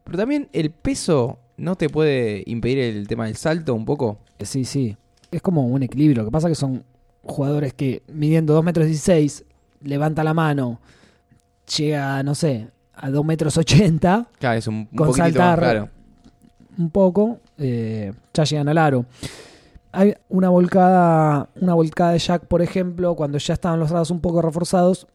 Pero 0.04 0.18
también 0.18 0.48
el 0.52 0.70
peso 0.70 1.38
no 1.56 1.76
te 1.76 1.88
puede 1.88 2.42
impedir 2.46 2.78
el 2.80 3.06
tema 3.06 3.26
del 3.26 3.36
salto 3.36 3.74
un 3.74 3.84
poco. 3.84 4.18
Eh, 4.38 4.44
Sí, 4.46 4.64
sí, 4.64 4.96
es 5.30 5.40
como 5.42 5.66
un 5.66 5.82
equilibrio. 5.82 6.22
Lo 6.22 6.28
que 6.28 6.32
pasa 6.32 6.48
es 6.48 6.52
que 6.52 6.60
son 6.60 6.82
jugadores 7.22 7.72
que 7.74 8.02
midiendo 8.12 8.52
2 8.54 8.64
metros 8.64 8.86
16, 8.86 9.44
levanta 9.82 10.24
la 10.24 10.34
mano, 10.34 10.80
llega, 11.76 12.22
no 12.22 12.34
sé, 12.34 12.68
a 12.94 13.10
2 13.10 13.24
metros 13.24 13.56
80, 13.56 14.26
Claro, 14.38 14.58
es 14.58 14.66
un, 14.66 14.74
un 14.90 14.96
Con 14.96 15.14
saltar. 15.14 15.60
más 15.60 15.70
claro. 15.70 15.88
un 16.78 16.90
poco, 16.90 17.38
eh, 17.62 18.12
ya 18.34 18.44
llegan 18.44 18.68
al 18.68 18.78
aro. 18.78 19.06
Hay 19.92 20.14
una 20.28 20.48
volcada, 20.48 21.48
una 21.60 21.74
volcada 21.74 22.12
de 22.12 22.18
Jack, 22.18 22.46
por 22.46 22.62
ejemplo, 22.62 23.14
cuando 23.14 23.38
ya 23.38 23.54
estaban 23.54 23.78
los 23.78 23.90
aros 23.92 24.10
un 24.10 24.20
poco 24.20 24.40
reforzados, 24.40 25.06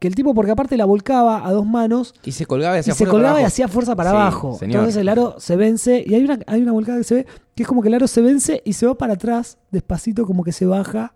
que 0.00 0.08
el 0.08 0.14
tipo, 0.16 0.34
porque 0.34 0.50
aparte 0.50 0.76
la 0.76 0.84
volcaba 0.86 1.46
a 1.46 1.52
dos 1.52 1.64
manos 1.64 2.14
Y 2.24 2.32
se 2.32 2.44
colgaba 2.44 2.74
y 2.74 2.78
y 2.78 2.80
hacía 2.80 2.94
se 2.94 2.98
fuerza 2.98 3.10
colgaba 3.12 3.32
para 3.34 3.40
y 3.40 3.42
abajo. 3.44 3.52
hacía 3.52 3.68
fuerza 3.68 3.96
para 3.96 4.10
Sí, 4.10 4.16
abajo. 4.16 4.56
señor. 4.58 4.74
Entonces 4.76 4.96
el 5.00 5.08
aro 5.08 5.36
se 5.38 5.56
vence 5.56 6.02
y 6.04 6.14
hay 6.14 6.24
una, 6.24 6.40
hay 6.46 6.60
una 6.62 6.72
volcada 6.72 6.98
que 6.98 7.04
se 7.04 7.14
ve 7.14 7.26
que 7.54 7.62
es 7.62 7.68
como 7.68 7.80
que 7.80 7.88
el 7.88 7.94
aro 7.94 8.08
se 8.08 8.20
vence 8.20 8.60
y 8.64 8.72
se 8.72 8.86
va 8.86 8.96
para 8.96 9.14
atrás, 9.14 9.56
despacito, 9.70 10.26
como 10.26 10.42
que 10.42 10.50
se 10.52 10.66
baja 10.66 11.12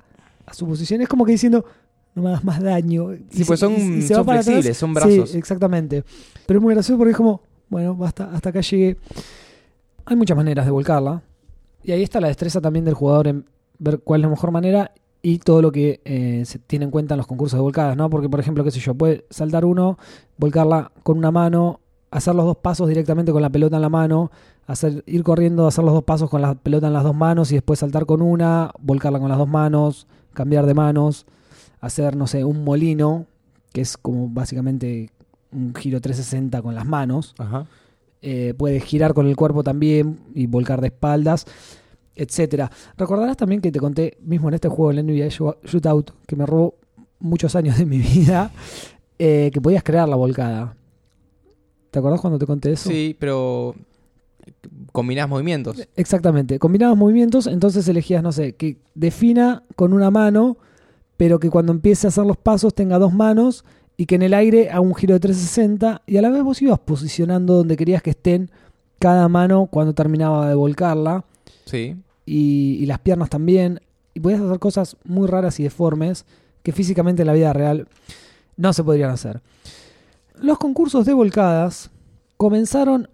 a 0.47 0.55
su 0.55 0.67
posición. 0.67 1.03
Es 1.03 1.09
como 1.09 1.25
que 1.27 1.33
diciendo, 1.33 1.65
no 2.15 2.23
me 2.23 2.29
hagas 2.29 2.45
más 2.45 2.62
daño. 2.62 3.09
Sí, 3.31 3.43
Y 3.43 3.45
pues 3.45 3.59
se- 3.61 3.67
son- 3.67 3.75
y- 3.75 3.99
y 3.99 4.03
se 4.03 4.15
son 4.15 4.25
para 4.25 4.39
atrás. 4.41 4.55
flexibles, 4.55 4.77
son 4.79 4.95
brazos. 4.95 5.31
Sí, 5.31 5.37
exactamente. 5.39 6.05
Pero 6.47 6.61
es 6.61 6.62
muy 6.62 6.73
gracioso 6.73 6.97
porque 6.97 7.11
es 7.11 7.17
como, 7.17 7.43
bueno, 7.69 7.97
basta, 7.97 8.31
hasta 8.33 8.51
acá 8.51 8.61
llegué. 8.61 8.97
Hay 10.09 10.17
muchas 10.17 10.37
maneras 10.37 10.65
de 10.65 10.71
volcarla. 10.71 11.23
Y 11.83 11.93
ahí 11.93 12.03
está 12.03 12.19
la 12.21 12.29
destreza 12.29 12.62
también 12.62 12.87
del 12.87 12.95
jugador 12.95 13.29
en 13.29 13.45
ver 13.79 14.00
cuál 14.00 14.21
es 14.21 14.23
la 14.23 14.31
mejor 14.31 14.50
manera 14.50 14.93
y 15.21 15.38
todo 15.38 15.61
lo 15.61 15.71
que 15.71 16.00
eh, 16.07 16.45
se 16.47 16.59
tiene 16.59 16.87
en 16.87 16.91
cuenta 16.91 17.15
en 17.15 17.19
los 17.19 17.27
concursos 17.27 17.59
de 17.59 17.62
volcadas, 17.62 17.95
¿no? 17.95 18.09
Porque, 18.09 18.29
por 18.29 18.41
ejemplo, 18.41 18.65
qué 18.65 18.71
sé 18.71 18.81
yo, 18.81 18.95
puede 18.95 19.27
saltar 19.29 19.67
uno, 19.67 19.99
volcarla 20.38 20.93
con 21.03 21.19
una 21.19 21.31
mano, 21.31 21.81
hacer 22.11 22.35
los 22.35 22.47
dos 22.47 22.57
pasos 22.57 22.88
directamente 22.88 23.33
con 23.33 23.43
la 23.43 23.50
pelota 23.50 23.77
en 23.77 23.83
la 23.83 23.91
mano, 23.91 24.31
hacer 24.67 25.03
ir 25.07 25.23
corriendo, 25.25 25.67
hacer 25.67 25.85
los 25.85 25.93
dos 25.93 26.05
pasos 26.05 26.31
con 26.31 26.41
la 26.41 26.55
pelota 26.55 26.87
en 26.87 26.95
las 26.95 27.05
dos 27.05 27.15
manos 27.15 27.53
y 27.53 27.57
después 27.57 27.81
saltar 27.81 28.07
con 28.07 28.23
una, 28.23 28.71
volcarla 28.81 29.19
con 29.19 29.29
las 29.29 29.38
dos 29.38 29.49
manos, 29.49 30.07
cambiar 30.33 30.65
de 30.65 30.73
manos, 30.73 31.27
hacer, 31.81 32.17
no 32.17 32.27
sé, 32.27 32.45
un 32.45 32.65
molino, 32.65 33.27
que 33.73 33.83
es 33.83 33.99
como 33.99 34.29
básicamente 34.29 35.11
un 35.53 35.75
giro 35.75 36.00
360 36.00 36.62
con 36.62 36.75
las 36.75 36.87
manos. 36.87 37.35
Ajá. 37.38 37.67
Eh, 38.21 38.55
puedes 38.57 38.83
girar 38.85 39.15
con 39.15 39.27
el 39.27 39.37
cuerpo 39.37 39.63
también 39.63 40.19
y 40.35 40.47
volcar 40.47 40.81
de 40.81 40.89
espaldas, 40.89 41.47
etcétera. 42.17 42.71
Recordarás 42.97 43.37
también 43.37 43.61
que 43.61 43.71
te 43.71 43.79
conté 43.79 44.19
mismo 44.23 44.49
en 44.49 44.55
este 44.55 44.69
juego, 44.69 44.91
el 44.91 45.07
NBA 45.07 45.29
Shootout, 45.29 46.11
que 46.27 46.37
me 46.37 46.45
robó 46.45 46.75
muchos 47.21 47.55
años 47.55 47.79
de 47.79 47.87
mi 47.87 47.99
vida, 47.99 48.51
eh, 49.19 49.51
que 49.53 49.61
podías 49.61 49.83
crear 49.83 50.09
la 50.09 50.17
volcada. 50.17 50.77
¿Te 51.91 51.99
acordás 52.01 52.21
cuando 52.21 52.39
te 52.39 52.47
conté 52.47 52.73
eso? 52.73 52.91
Sí, 52.91 53.17
pero 53.19 53.75
combinás 54.93 55.29
movimientos. 55.29 55.89
Exactamente. 55.97 56.59
Combinabas 56.59 56.97
movimientos, 56.97 57.47
entonces 57.47 57.87
elegías, 57.89 58.23
no 58.23 58.33
sé, 58.33 58.55
que 58.55 58.79
defina 58.95 59.63
con 59.77 59.93
una 59.93 60.11
mano, 60.11 60.59
pero 61.17 61.39
que 61.39 61.51
cuando 61.51 61.73
empiece 61.73 62.07
a 62.07 62.09
hacer 62.09 62.27
los 62.27 62.37
pasos 62.37 62.75
tenga 62.75 62.99
dos 62.99 63.13
manos 63.13 63.65
y 63.99 64.07
que 64.07 64.14
en 64.14 64.23
el 64.23 64.33
aire 64.33 64.71
haga 64.71 64.81
un 64.81 64.95
giro 64.95 65.12
de 65.14 65.21
360 65.21 66.00
y 66.07 66.17
a 66.17 66.23
la 66.23 66.31
vez 66.31 66.43
vos 66.43 66.62
ibas 66.62 66.78
posicionando 66.78 67.55
donde 67.55 67.76
querías 67.76 68.00
que 68.02 68.11
estén 68.11 68.50
cada 68.99 69.28
mano 69.28 69.67
cuando 69.67 69.93
terminaba 69.93 70.49
de 70.49 70.55
volcarla 70.55 71.25
Sí. 71.67 71.97
y, 72.25 72.78
y 72.81 72.87
las 72.87 73.00
piernas 73.00 73.28
también. 73.28 73.81
Y 74.14 74.21
podías 74.21 74.40
hacer 74.40 74.59
cosas 74.59 74.97
muy 75.05 75.26
raras 75.28 75.61
y 75.61 75.64
deformes 75.64 76.25
que 76.62 76.73
físicamente 76.73 77.23
en 77.23 77.26
la 77.26 77.33
vida 77.35 77.52
real 77.52 77.87
no 78.57 78.73
se 78.73 78.83
podrían 78.83 79.11
hacer. 79.11 79.40
Los 80.40 80.59
concursos 80.59 81.05
de 81.05 81.12
volcadas 81.12 81.90
comenzaron 82.37 83.09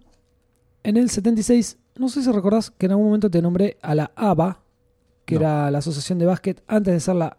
en 0.83 0.97
el 0.97 1.09
76. 1.09 1.77
No 1.97 2.09
sé 2.09 2.21
si 2.23 2.31
recordás 2.31 2.69
que 2.71 2.85
en 2.85 2.91
algún 2.91 3.07
momento 3.07 3.29
te 3.31 3.41
nombré 3.41 3.77
a 3.81 3.95
la 3.95 4.11
ABA, 4.15 4.59
que 5.25 5.35
No. 5.35 5.41
era 5.41 5.71
la 5.71 5.79
Asociación 5.79 6.19
de 6.19 6.25
Básquet, 6.27 6.61
antes 6.67 6.93
de 6.93 6.99
ser 6.99 7.15
la 7.15 7.37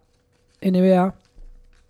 NBA, 0.61 1.15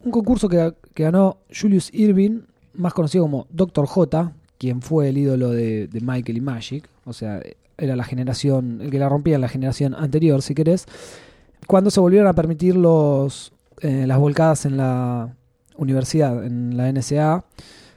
un 0.03 0.11
concurso 0.11 0.47
que, 0.49 0.73
que 0.97 1.03
ganó 1.03 1.37
Julius 1.55 1.93
Irving, 1.93 2.39
más 2.73 2.91
conocido 2.91 3.25
como 3.25 3.45
Dr. 3.51 3.85
J, 3.85 4.33
quien 4.57 4.81
fue 4.81 5.09
el 5.09 5.19
ídolo 5.19 5.51
de, 5.51 5.87
Michael 6.01 6.37
y 6.37 6.41
Magic, 6.41 6.89
o 7.05 7.13
sea, 7.13 7.39
era 7.77 7.95
la 7.95 8.03
generación, 8.03 8.81
el 8.81 8.89
que 8.89 8.97
la 8.97 9.07
rompía 9.07 9.35
en 9.35 9.41
la 9.41 9.47
generación 9.47 9.93
anterior, 9.93 10.41
si 10.41 10.55
querés, 10.55 10.87
cuando 11.67 11.91
se 11.91 11.99
volvieron 11.99 12.27
a 12.27 12.33
permitir 12.33 12.75
los, 12.75 13.53
eh, 13.81 14.07
las 14.07 14.17
volcadas 14.17 14.65
en 14.65 14.77
la 14.77 15.35
universidad, 15.75 16.43
en 16.43 16.75
la 16.75 16.91
NSA. 16.91 17.45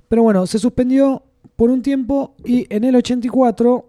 Pero 0.06 0.22
bueno, 0.22 0.46
se 0.46 0.58
suspendió 0.58 1.22
por 1.56 1.70
un 1.70 1.80
tiempo 1.80 2.34
y 2.44 2.66
en 2.68 2.84
el 2.84 2.96
84 2.96 3.86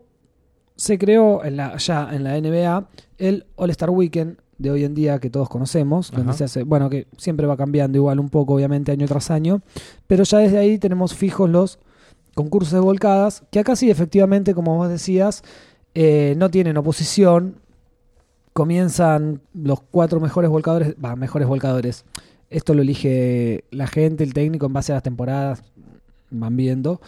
se 0.78 0.98
creó 0.98 1.44
en 1.44 1.58
la, 1.58 1.76
ya 1.76 2.08
en 2.14 2.24
la 2.24 2.40
NBA 2.40 2.88
el 3.18 3.46
All-Star 3.58 3.90
Weekend 3.90 4.38
de 4.62 4.70
hoy 4.70 4.84
en 4.84 4.94
día 4.94 5.20
que 5.20 5.30
todos 5.30 5.50
conocemos, 5.50 6.12
donde 6.12 6.34
se 6.34 6.44
hace, 6.44 6.64
bueno, 6.64 6.90
que 6.90 7.08
siempre 7.18 7.48
va 7.48 7.58
cambiando 7.58 7.98
igual 7.98 8.20
un 8.20 8.30
poco, 8.30 8.54
obviamente, 8.54 8.92
año 8.92 9.08
tras 9.08 9.32
año, 9.32 9.62
pero 10.08 10.24
ya 10.24 10.38
desde 10.38 10.60
ahí 10.60 10.78
tenemos 10.78 11.16
fijos 11.16 11.50
los 11.50 11.80
concursos 12.36 12.74
de 12.74 12.80
volcadas, 12.80 13.44
que 13.52 13.60
acá 13.60 13.76
sí, 13.76 13.90
efectivamente, 13.90 14.54
como 14.54 14.78
vos 14.78 14.88
decías, 14.88 15.44
eh, 15.96 16.36
no 16.38 16.52
tienen 16.52 16.78
oposición, 16.78 17.56
comienzan 18.54 19.42
los 19.54 19.82
cuatro 19.82 20.20
mejores 20.20 20.52
volcadores, 20.52 20.96
va, 21.04 21.16
mejores 21.16 21.48
volcadores. 21.48 22.06
Esto 22.50 22.74
lo 22.74 22.84
elige 22.84 23.64
la 23.72 23.88
gente, 23.88 24.24
el 24.24 24.34
técnico, 24.34 24.68
en 24.68 24.74
base 24.74 24.92
a 24.92 24.96
las 24.96 25.04
temporadas, 25.04 25.64
van 26.30 26.56
viendo. 26.56 27.02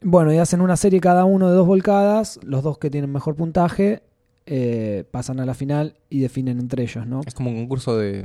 Bueno, 0.00 0.32
y 0.32 0.38
hacen 0.38 0.60
una 0.60 0.76
serie 0.76 1.00
cada 1.00 1.24
uno 1.24 1.48
de 1.50 1.54
dos 1.54 1.66
volcadas, 1.66 2.40
los 2.42 2.62
dos 2.62 2.78
que 2.78 2.90
tienen 2.90 3.12
mejor 3.12 3.34
puntaje 3.34 4.02
eh, 4.46 5.04
pasan 5.10 5.40
a 5.40 5.46
la 5.46 5.54
final 5.54 5.94
y 6.08 6.20
definen 6.20 6.58
entre 6.60 6.82
ellos, 6.84 7.06
¿no? 7.06 7.20
Es 7.26 7.34
como 7.34 7.50
un 7.50 7.56
concurso 7.56 7.96
de, 7.98 8.22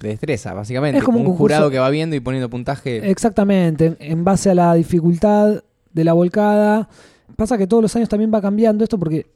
de 0.00 0.08
destreza, 0.08 0.52
básicamente. 0.52 0.98
Es 0.98 1.04
como 1.04 1.20
un 1.20 1.26
un 1.28 1.36
jurado 1.36 1.70
que 1.70 1.78
va 1.78 1.88
viendo 1.90 2.16
y 2.16 2.20
poniendo 2.20 2.50
puntaje. 2.50 3.08
Exactamente, 3.10 3.96
en- 4.00 4.24
base 4.24 4.50
a 4.50 4.54
la 4.54 4.74
dificultad 4.74 5.62
de 5.92 6.04
la 6.04 6.12
volcada. 6.12 6.88
Pasa 7.36 7.56
que 7.56 7.66
todos 7.66 7.82
los 7.82 7.94
años 7.96 8.08
también 8.08 8.30
va 8.34 8.40
cambiando 8.40 8.82
esto 8.84 8.98
porque 8.98 9.26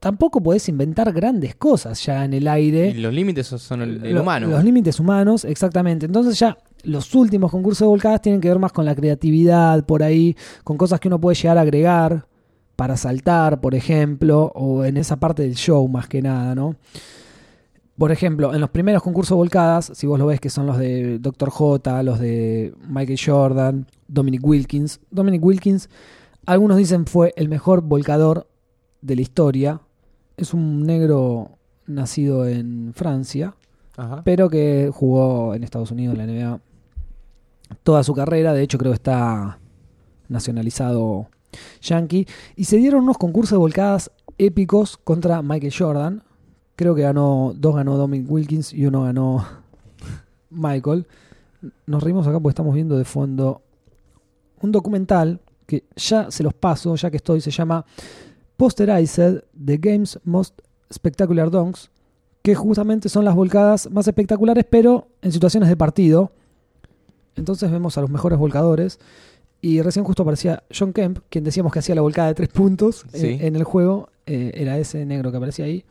tampoco 0.00 0.40
podés 0.42 0.68
inventar 0.68 1.12
grandes 1.12 1.54
cosas 1.56 2.04
ya 2.04 2.24
en 2.24 2.34
el 2.34 2.46
aire. 2.46 2.90
y 2.90 2.94
los 2.94 3.12
límites 3.12 3.46
son- 3.46 3.58
son 3.58 3.82
el, 3.82 4.04
el 4.04 4.14
Lo- 4.14 4.22
humano. 4.22 4.46
Los 4.48 4.62
límites 4.64 5.00
humanos, 5.00 5.44
exactamente. 5.44 6.06
Entonces 6.06 6.38
ya 6.38 6.56
los 6.84 7.14
últimos 7.14 7.50
concursos 7.50 7.80
de 7.80 7.86
volcadas 7.86 8.20
tienen 8.20 8.40
que 8.40 8.48
ver 8.48 8.58
más 8.58 8.72
con 8.72 8.84
la 8.84 8.94
creatividad 8.94 9.84
por 9.86 10.02
ahí, 10.02 10.36
con 10.62 10.76
cosas 10.76 11.00
que 11.00 11.08
uno 11.08 11.18
puede 11.20 11.34
llegar 11.36 11.56
a 11.58 11.62
agregar 11.62 12.26
para 12.76 12.96
saltar, 12.96 13.60
por 13.60 13.74
ejemplo, 13.74 14.52
o 14.54 14.84
en 14.84 14.96
esa 14.96 15.16
parte 15.16 15.42
del 15.42 15.54
show 15.54 15.86
más 15.88 16.08
que 16.08 16.22
nada, 16.22 16.54
¿no? 16.54 16.76
Por 17.96 18.10
ejemplo, 18.10 18.52
en 18.52 18.60
los 18.60 18.70
primeros 18.70 19.02
concursos 19.02 19.36
volcadas, 19.36 19.92
si 19.94 20.06
vos 20.06 20.18
lo 20.18 20.26
ves 20.26 20.40
que 20.40 20.50
son 20.50 20.66
los 20.66 20.78
de 20.78 21.20
Dr. 21.20 21.50
J, 21.50 22.02
los 22.02 22.18
de 22.18 22.74
Michael 22.88 23.20
Jordan, 23.24 23.86
Dominic 24.08 24.44
Wilkins. 24.44 25.00
Dominic 25.10 25.44
Wilkins, 25.44 25.88
algunos 26.44 26.76
dicen 26.76 27.06
fue 27.06 27.32
el 27.36 27.48
mejor 27.48 27.82
volcador 27.82 28.48
de 29.00 29.14
la 29.14 29.22
historia. 29.22 29.80
Es 30.36 30.52
un 30.54 30.84
negro 30.84 31.58
nacido 31.86 32.48
en 32.48 32.92
Francia 32.94 33.54
Ajá. 33.96 34.22
pero 34.24 34.48
que 34.48 34.90
jugó 34.92 35.54
en 35.54 35.62
Estados 35.62 35.92
Unidos, 35.92 36.18
en 36.18 36.26
la 36.26 36.32
NBA, 36.32 36.60
toda 37.84 38.02
su 38.02 38.12
carrera. 38.12 38.52
De 38.52 38.62
hecho, 38.62 38.78
creo 38.78 38.90
que 38.90 38.96
está 38.96 39.60
nacionalizado 40.28 41.28
yankee. 41.80 42.26
Y 42.56 42.64
se 42.64 42.76
dieron 42.76 43.04
unos 43.04 43.18
concursos 43.18 43.52
de 43.52 43.58
volcadas 43.58 44.10
épicos 44.38 44.96
contra 44.96 45.42
Michael 45.42 45.74
Jordan. 45.76 46.22
Creo 46.76 46.94
que 46.94 47.02
ganó, 47.02 47.52
dos 47.56 47.74
ganó 47.74 47.96
Dominic 47.96 48.30
Wilkins 48.30 48.72
y 48.72 48.86
uno 48.86 49.04
ganó 49.04 49.44
Michael. 50.50 51.06
Nos 51.86 52.02
reímos 52.02 52.26
acá 52.26 52.40
porque 52.40 52.52
estamos 52.52 52.74
viendo 52.74 52.98
de 52.98 53.04
fondo 53.04 53.62
un 54.60 54.72
documental 54.72 55.40
que 55.66 55.84
ya 55.96 56.30
se 56.30 56.42
los 56.42 56.54
paso, 56.54 56.94
ya 56.96 57.10
que 57.10 57.16
estoy, 57.18 57.40
se 57.40 57.50
llama 57.50 57.84
Posterized 58.56 59.44
The 59.64 59.76
Game's 59.78 60.18
Most 60.24 60.60
Spectacular 60.92 61.50
Dunks, 61.50 61.90
que 62.42 62.54
justamente 62.54 63.08
son 63.08 63.24
las 63.24 63.34
volcadas 63.34 63.90
más 63.90 64.06
espectaculares, 64.06 64.64
pero 64.68 65.08
en 65.22 65.32
situaciones 65.32 65.68
de 65.68 65.76
partido. 65.76 66.32
Entonces 67.36 67.70
vemos 67.70 67.98
a 67.98 68.00
los 68.00 68.10
mejores 68.10 68.38
volcadores. 68.38 69.00
Y 69.64 69.80
recién 69.80 70.04
justo 70.04 70.22
aparecía 70.24 70.62
John 70.76 70.92
Kemp, 70.92 71.20
quien 71.30 71.42
decíamos 71.42 71.72
que 71.72 71.78
hacía 71.78 71.94
la 71.94 72.02
volcada 72.02 72.28
de 72.28 72.34
tres 72.34 72.50
puntos 72.50 73.06
en- 73.14 73.20
Sí. 73.20 73.38
en, 73.40 73.56
el 73.56 73.64
juego. 73.64 74.10
eh, 74.26 74.52
era 74.54 74.76
ese 74.78 75.04
negro 75.06 75.30
que 75.30 75.36
aparecía 75.38 75.64
ahí. 75.66 75.84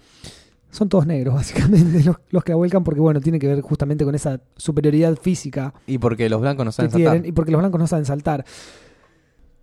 Son 0.70 0.89
todos 0.89 1.06
negros, 1.08 1.34
básicamente, 1.42 2.03
los, 2.03 2.18
los 2.30 2.44
que 2.44 2.51
la 2.51 2.56
vuelcan, 2.56 2.84
porque 2.84 3.00
bueno, 3.00 3.20
tiene 3.22 3.39
que 3.39 3.48
ver 3.48 3.62
justamente 3.62 4.06
con 4.06 4.13
esa 4.15 4.42
superioridad 4.58 5.15
física 5.15 5.74
Y 5.88 5.98
porque 6.00 6.30
los 6.30 6.39
blancos 6.42 6.65
no 6.65 6.72
saben 6.72 6.92
saltar. 6.92 7.12
tienen 7.13 7.30
y 7.30 7.32
porque 7.32 7.51
los 7.51 7.60
blancos 7.62 7.80
no 7.80 7.88
saben 7.88 8.06
saltar. 8.06 8.46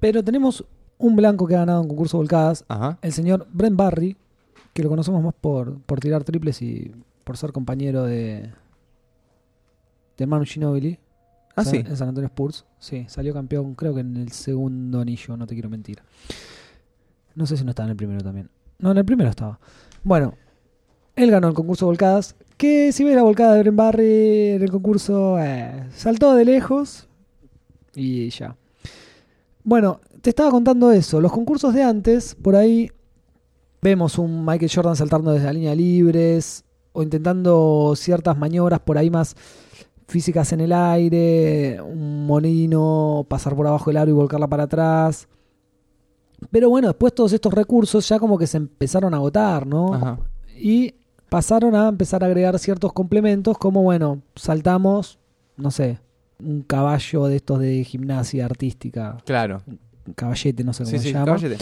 Pero 0.01 0.23
tenemos 0.25 0.65
un 0.99 1.15
blanco 1.17 1.47
que 1.47 1.55
ha 1.55 1.59
ganado 1.61 1.81
un 1.83 1.89
concurso 1.89 2.17
de 2.17 2.23
volcadas, 2.23 2.65
Ajá. 2.69 2.99
el 3.03 3.13
señor 3.13 3.47
Brent 3.53 3.77
Barry, 3.77 4.17
que 4.73 4.83
lo 4.83 4.89
conocemos 4.89 5.23
más 5.23 5.35
por, 5.41 5.81
por 5.83 5.99
tirar 6.01 6.25
triples 6.25 6.63
y 6.63 6.93
por 7.25 7.37
ser 7.37 7.53
compañero 7.53 8.05
de, 8.05 8.51
de 10.17 10.27
Manu 10.27 10.45
Ginobili. 10.45 10.99
Ah, 11.57 11.65
San- 11.65 11.73
sí. 11.73 11.79
En 11.79 11.97
San 11.97 12.09
Antonio 12.09 12.27
Spurs. 12.29 12.65
Sí, 12.79 13.05
salió 13.09 13.33
campeón, 13.35 13.75
creo 13.75 13.95
que 13.95 14.01
en 14.01 14.17
el 14.17 14.33
segundo 14.33 15.01
anillo, 15.01 15.37
no 15.37 15.47
te 15.47 15.55
quiero 15.55 15.69
mentir. 15.69 16.01
No 17.35 17.47
sé 17.47 17.57
si 17.57 17.65
no 17.65 17.71
estaba 17.71 17.87
en 17.87 17.91
el 17.93 17.97
primero 17.97 18.21
también. 18.23 18.51
No, 18.79 18.91
en 18.93 18.99
el 18.99 19.05
primero 19.05 19.31
estaba. 19.31 19.59
Bueno, 20.03 20.35
él 21.17 21.31
ganó 21.31 21.49
el 21.49 21.55
concurso 21.55 21.87
de 21.87 21.91
volcadas. 21.91 22.35
Que 22.57 22.93
si 22.93 23.05
ves 23.05 23.17
la 23.17 23.23
volcada 23.23 23.55
de 23.55 23.61
Brent 23.61 23.77
Barry 23.77 24.49
en 24.51 24.63
el 24.63 24.71
concurso, 24.71 25.39
eh, 25.39 25.87
saltó 25.95 26.35
de 26.35 26.45
lejos 26.45 27.09
y 27.95 28.29
ya. 28.31 28.57
Bueno, 29.65 30.01
te 30.21 30.31
estaba 30.31 30.51
contando 30.51 30.91
eso. 30.93 31.21
Los 31.21 31.33
concursos 31.33 31.73
de 31.75 31.83
antes, 31.83 32.35
por 32.35 32.57
ahí 32.57 32.91
vemos 33.83 34.19
un 34.19 34.45
Michael 34.45 34.71
Jordan 34.75 34.97
saltando 34.97 35.33
desde 35.33 35.47
la 35.47 35.53
línea 35.55 35.75
libres 35.75 36.65
o 36.93 37.03
intentando 37.03 37.95
ciertas 37.97 38.37
maniobras 38.37 38.81
por 38.81 38.99
ahí 38.99 39.09
más 39.11 39.37
físicas 40.11 40.53
en 40.53 40.61
el 40.61 40.73
aire, 40.73 41.81
un 41.81 42.27
monino, 42.27 43.25
pasar 43.29 43.55
por 43.57 43.67
abajo 43.67 43.91
del 43.91 43.97
aro 43.99 44.11
y 44.11 44.15
volcarla 44.15 44.47
para 44.49 44.65
atrás. 44.65 45.29
Pero 46.51 46.71
bueno, 46.71 46.89
después 46.89 47.15
todos 47.15 47.33
estos 47.33 47.53
recursos 47.53 48.09
ya 48.09 48.19
como 48.19 48.39
que 48.39 48.47
se 48.47 48.57
empezaron 48.57 49.13
a 49.15 49.19
agotar, 49.19 49.67
¿no? 49.67 49.95
Ajá. 49.95 50.19
Y 50.59 50.95
pasaron 51.29 51.75
a 51.75 51.89
empezar 51.89 52.23
a 52.25 52.27
agregar 52.27 52.59
ciertos 52.59 52.93
complementos 52.93 53.57
como, 53.59 53.83
bueno, 53.83 54.21
saltamos, 54.35 55.19
no 55.57 55.71
sé, 55.71 55.99
un 56.43 56.63
caballo 56.63 57.27
de 57.27 57.37
estos 57.37 57.61
de 57.61 57.85
gimnasia 57.85 58.47
artística, 58.47 59.19
Claro. 59.27 59.63
un 59.67 60.15
caballete, 60.15 60.65
no 60.65 60.73
sé 60.73 60.85
cómo 60.85 60.91
Sí, 60.93 60.99
se 60.99 61.05
sí, 61.09 61.13
llama. 61.13 61.27
caballete. 61.27 61.57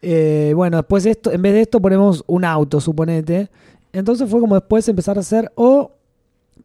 Eh, 0.00 0.52
bueno, 0.56 0.78
después 0.78 1.04
de 1.04 1.10
esto, 1.10 1.30
en 1.32 1.42
vez 1.42 1.52
de 1.52 1.60
esto 1.62 1.80
ponemos 1.80 2.24
un 2.26 2.44
auto, 2.44 2.80
suponete. 2.80 3.50
Entonces 3.92 4.28
fue 4.30 4.40
como 4.40 4.54
después 4.54 4.88
empezar 4.88 5.16
a 5.16 5.20
hacer 5.20 5.50
o 5.54 5.92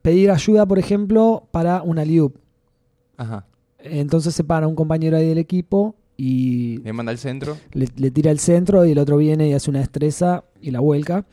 pedir 0.04 0.30
ayuda, 0.30 0.68
por 0.68 0.78
ejemplo, 0.78 1.48
para 1.50 1.82
una 1.82 2.06
liup. 2.06 2.36
Ajá. 3.18 3.48
Entonces 3.80 4.36
se 4.36 4.44
para 4.44 4.68
un 4.68 4.76
compañero 4.76 5.18
ahí 5.18 5.28
del 5.28 5.40
equipo 5.40 5.96
y 6.16 6.78
Le 6.84 6.94
manda 6.94 7.12
al 7.12 7.18
centro. 7.18 7.58
le, 7.72 7.88
le 7.96 8.12
tira 8.12 8.30
el 8.30 8.38
centro 8.40 8.86
y 8.86 8.92
el 8.92 9.00
otro 9.00 9.18
viene 9.18 9.50
y 9.50 9.54
hace 9.54 9.70
una 9.72 9.80
destreza 9.80 10.44
y 10.62 10.70
la 10.72 10.80
vuelca. 10.80 11.26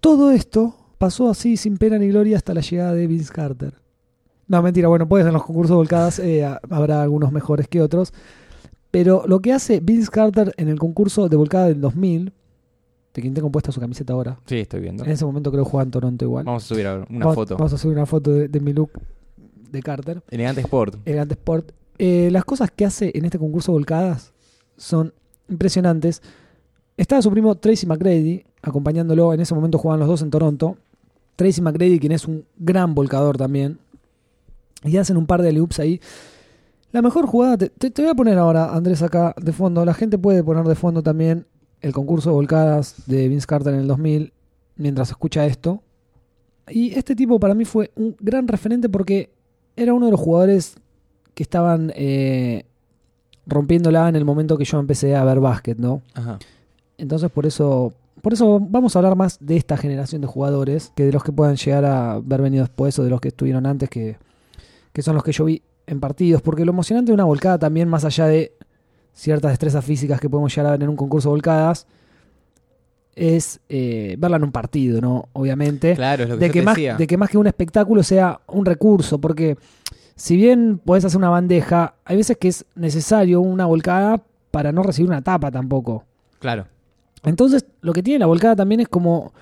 Todo 0.00 0.30
esto 0.30 0.74
pasó 0.98 1.28
así 1.30 1.56
sin 1.56 1.76
pena 1.78 1.98
ni 1.98 2.08
gloria 2.08 2.36
hasta 2.36 2.54
la 2.54 2.60
llegada 2.60 2.94
de 2.94 3.06
Vince 3.06 3.32
Carter. 3.32 3.74
No, 4.46 4.62
mentira, 4.62 4.88
bueno, 4.88 5.08
puedes 5.08 5.26
en 5.26 5.32
los 5.34 5.44
concursos 5.44 5.70
de 5.70 5.76
volcadas 5.76 6.18
eh, 6.18 6.44
ha- 6.44 6.60
habrá 6.70 7.02
algunos 7.02 7.32
mejores 7.32 7.68
que 7.68 7.80
otros. 7.82 8.12
Pero 8.90 9.24
lo 9.26 9.40
que 9.40 9.52
hace 9.52 9.80
Vince 9.80 10.10
Carter 10.10 10.54
en 10.56 10.68
el 10.68 10.78
concurso 10.78 11.28
de 11.28 11.36
volcada 11.36 11.66
del 11.66 11.80
2000, 11.80 12.32
de 13.18 13.22
quien 13.22 13.34
tengo 13.34 13.50
puesta 13.50 13.70
su 13.72 13.80
camiseta 13.80 14.12
ahora, 14.12 14.38
Sí, 14.46 14.56
estoy 14.60 14.80
viendo. 14.80 15.04
en 15.04 15.10
ese 15.10 15.24
momento 15.24 15.50
creo 15.50 15.64
que 15.64 15.70
jugaba 15.70 15.84
en 15.84 15.90
Toronto 15.90 16.24
igual. 16.24 16.44
Vamos 16.44 16.64
a 16.64 16.66
subir 16.66 16.86
ahora 16.86 17.06
una 17.10 17.18
Vamos- 17.20 17.34
foto. 17.34 17.56
Vamos 17.56 17.72
a 17.72 17.78
subir 17.78 17.96
una 17.96 18.06
foto 18.06 18.30
de, 18.32 18.48
de 18.48 18.60
mi 18.60 18.72
look 18.72 18.90
de 19.70 19.82
Carter. 19.82 20.22
Elegante 20.30 20.60
Sport. 20.62 20.96
Elegante 21.04 21.34
Sport. 21.34 21.72
Eh, 21.98 22.28
las 22.32 22.44
cosas 22.44 22.70
que 22.70 22.84
hace 22.84 23.10
en 23.14 23.24
este 23.24 23.38
concurso 23.38 23.72
volcadas 23.72 24.32
son 24.76 25.12
impresionantes. 25.48 26.22
Estaba 26.96 27.20
su 27.22 27.30
primo 27.30 27.54
Tracy 27.56 27.86
McGrady 27.86 28.44
acompañándolo. 28.62 29.32
En 29.34 29.40
ese 29.40 29.54
momento 29.54 29.78
jugaban 29.78 30.00
los 30.00 30.08
dos 30.08 30.22
en 30.22 30.30
Toronto. 30.30 30.76
Tracy 31.36 31.60
McGrady, 31.60 31.98
quien 31.98 32.12
es 32.12 32.26
un 32.26 32.44
gran 32.56 32.94
volcador 32.94 33.36
también. 33.36 33.78
Y 34.84 34.96
hacen 34.96 35.16
un 35.16 35.26
par 35.26 35.42
de 35.42 35.52
loops 35.52 35.80
ahí. 35.80 36.00
La 36.92 37.02
mejor 37.02 37.26
jugada, 37.26 37.58
te 37.58 38.02
voy 38.02 38.10
a 38.10 38.14
poner 38.14 38.38
ahora, 38.38 38.74
Andrés, 38.74 39.02
acá 39.02 39.34
de 39.40 39.52
fondo. 39.52 39.84
La 39.84 39.92
gente 39.94 40.16
puede 40.18 40.42
poner 40.42 40.64
de 40.64 40.74
fondo 40.74 41.02
también 41.02 41.46
el 41.80 41.92
concurso 41.92 42.30
de 42.30 42.34
volcadas 42.34 43.06
de 43.06 43.28
Vince 43.28 43.46
Carter 43.46 43.74
en 43.74 43.80
el 43.80 43.86
2000 43.86 44.32
mientras 44.76 45.10
escucha 45.10 45.46
esto. 45.46 45.82
Y 46.68 46.94
este 46.94 47.16
tipo 47.16 47.40
para 47.40 47.54
mí 47.54 47.64
fue 47.64 47.90
un 47.96 48.16
gran 48.20 48.46
referente 48.48 48.88
porque 48.88 49.30
era 49.76 49.94
uno 49.94 50.06
de 50.06 50.12
los 50.12 50.20
jugadores 50.20 50.76
que 51.34 51.42
estaban 51.42 51.92
eh, 51.94 52.64
rompiéndola 53.46 54.08
en 54.08 54.16
el 54.16 54.24
momento 54.24 54.58
que 54.58 54.64
yo 54.64 54.78
empecé 54.78 55.14
a 55.16 55.24
ver 55.24 55.40
básquet, 55.40 55.78
¿no? 55.78 56.02
Ajá. 56.14 56.38
Entonces 56.98 57.30
por 57.30 57.46
eso 57.46 57.92
por 58.20 58.32
eso 58.32 58.58
vamos 58.60 58.94
a 58.94 58.98
hablar 58.98 59.16
más 59.16 59.38
de 59.40 59.56
esta 59.56 59.76
generación 59.76 60.20
de 60.20 60.26
jugadores 60.26 60.92
que 60.94 61.04
de 61.04 61.12
los 61.12 61.22
que 61.22 61.32
puedan 61.32 61.56
llegar 61.56 61.84
a 61.84 62.12
haber 62.14 62.42
venido 62.42 62.64
después 62.64 62.98
o 62.98 63.04
de 63.04 63.10
los 63.10 63.20
que 63.20 63.28
estuvieron 63.28 63.66
antes, 63.66 63.88
que, 63.88 64.16
que 64.92 65.02
son 65.02 65.14
los 65.14 65.24
que 65.24 65.32
yo 65.32 65.44
vi 65.44 65.62
en 65.86 66.00
partidos. 66.00 66.42
Porque 66.42 66.64
lo 66.64 66.72
emocionante 66.72 67.10
de 67.10 67.14
una 67.14 67.24
volcada 67.24 67.58
también, 67.58 67.88
más 67.88 68.04
allá 68.04 68.26
de 68.26 68.52
ciertas 69.18 69.50
destrezas 69.50 69.84
físicas 69.84 70.20
que 70.20 70.30
podemos 70.30 70.54
llegar 70.54 70.66
a 70.68 70.70
ver 70.76 70.82
en 70.84 70.88
un 70.90 70.96
concurso 70.96 71.28
de 71.28 71.32
volcadas, 71.32 71.86
es 73.16 73.58
eh, 73.68 74.14
verla 74.18 74.36
en 74.36 74.44
un 74.44 74.52
partido, 74.52 75.00
¿no? 75.00 75.28
Obviamente. 75.32 75.94
Claro, 75.96 76.22
es 76.22 76.28
lo 76.28 76.36
que 76.36 76.40
de 76.40 76.46
yo 76.48 76.52
que, 76.52 76.58
te 76.60 76.64
más, 76.64 76.74
decía. 76.76 76.96
de 76.96 77.06
que 77.06 77.16
más 77.16 77.28
que 77.30 77.38
un 77.38 77.46
espectáculo 77.48 78.02
sea 78.04 78.40
un 78.46 78.64
recurso, 78.64 79.20
porque 79.20 79.56
si 80.14 80.36
bien 80.36 80.78
podés 80.84 81.04
hacer 81.04 81.18
una 81.18 81.30
bandeja, 81.30 81.94
hay 82.04 82.16
veces 82.16 82.36
que 82.36 82.48
es 82.48 82.64
necesario 82.76 83.40
una 83.40 83.66
volcada 83.66 84.22
para 84.52 84.70
no 84.70 84.82
recibir 84.84 85.10
una 85.10 85.22
tapa 85.22 85.50
tampoco. 85.50 86.04
Claro. 86.38 86.66
Entonces, 87.24 87.66
lo 87.80 87.92
que 87.92 88.02
tiene 88.04 88.20
la 88.20 88.26
volcada 88.26 88.54
también 88.54 88.80
es 88.80 88.88
como 88.88 89.32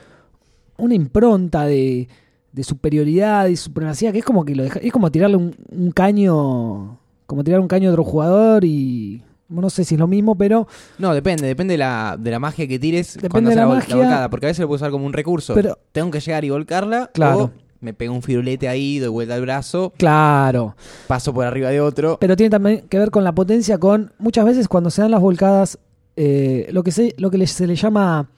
una 0.78 0.94
impronta 0.94 1.66
de, 1.66 2.08
de 2.52 2.64
superioridad 2.64 3.46
y 3.48 3.56
supremacía, 3.56 4.10
que 4.10 4.20
es 4.20 4.24
como 4.24 4.44
que 4.46 4.54
lo 4.56 4.62
deja- 4.62 4.80
es 4.80 4.90
como 4.92 5.10
tirarle 5.10 5.36
un, 5.36 5.54
un 5.70 5.90
caño, 5.90 6.98
como 7.26 7.44
tirar 7.44 7.60
un 7.60 7.68
caño 7.68 7.90
a 7.90 7.92
otro 7.92 8.04
jugador 8.04 8.64
y 8.64 9.22
no 9.48 9.70
sé 9.70 9.84
si 9.84 9.94
es 9.94 9.98
lo 9.98 10.06
mismo, 10.06 10.34
pero 10.36 10.66
No, 10.98 11.14
depende, 11.14 11.46
depende 11.46 11.74
de 11.74 11.78
la, 11.78 12.16
de 12.18 12.30
la 12.30 12.38
magia 12.38 12.66
que 12.66 12.78
tires 12.78 13.14
Depende 13.14 13.30
cuando 13.30 13.50
de 13.50 13.56
la 13.56 13.62
la, 13.62 13.68
volcada, 13.68 14.30
porque 14.30 14.46
a 14.46 14.48
veces 14.48 14.60
lo 14.62 14.66
puedo 14.68 14.76
usar 14.76 14.90
como 14.90 15.06
un 15.06 15.12
recurso. 15.12 15.54
Pero- 15.54 15.78
Tengo 15.92 16.10
que 16.10 16.20
llegar 16.20 16.44
y 16.44 16.50
volcarla, 16.50 17.10
Claro. 17.14 17.38
o 17.44 17.50
me 17.80 17.92
pego 17.94 18.14
un 18.14 18.22
firulete 18.22 18.68
ahí, 18.68 18.98
doy 18.98 19.10
vuelta 19.10 19.34
al 19.34 19.42
brazo, 19.42 19.92
claro, 19.98 20.74
paso 21.06 21.32
por 21.34 21.44
arriba 21.44 21.68
de 21.70 21.80
otro. 21.80 22.16
pero 22.20 22.34
tiene 22.34 22.50
también 22.50 22.86
que 22.88 22.98
ver 22.98 23.10
con 23.10 23.22
la 23.22 23.32
potencia, 23.32 23.78
con 23.78 24.12
muchas 24.18 24.44
veces 24.46 24.66
cuando 24.66 24.90
se 24.90 25.02
dan 25.02 25.10
las 25.10 25.20
volcadas, 25.20 25.78
eh, 26.16 26.68
lo 26.72 26.82
que, 26.82 26.90
se, 26.90 27.14
lo 27.18 27.30
que 27.30 27.46
se 27.46 27.66
le 27.66 27.76
llama 27.76 28.28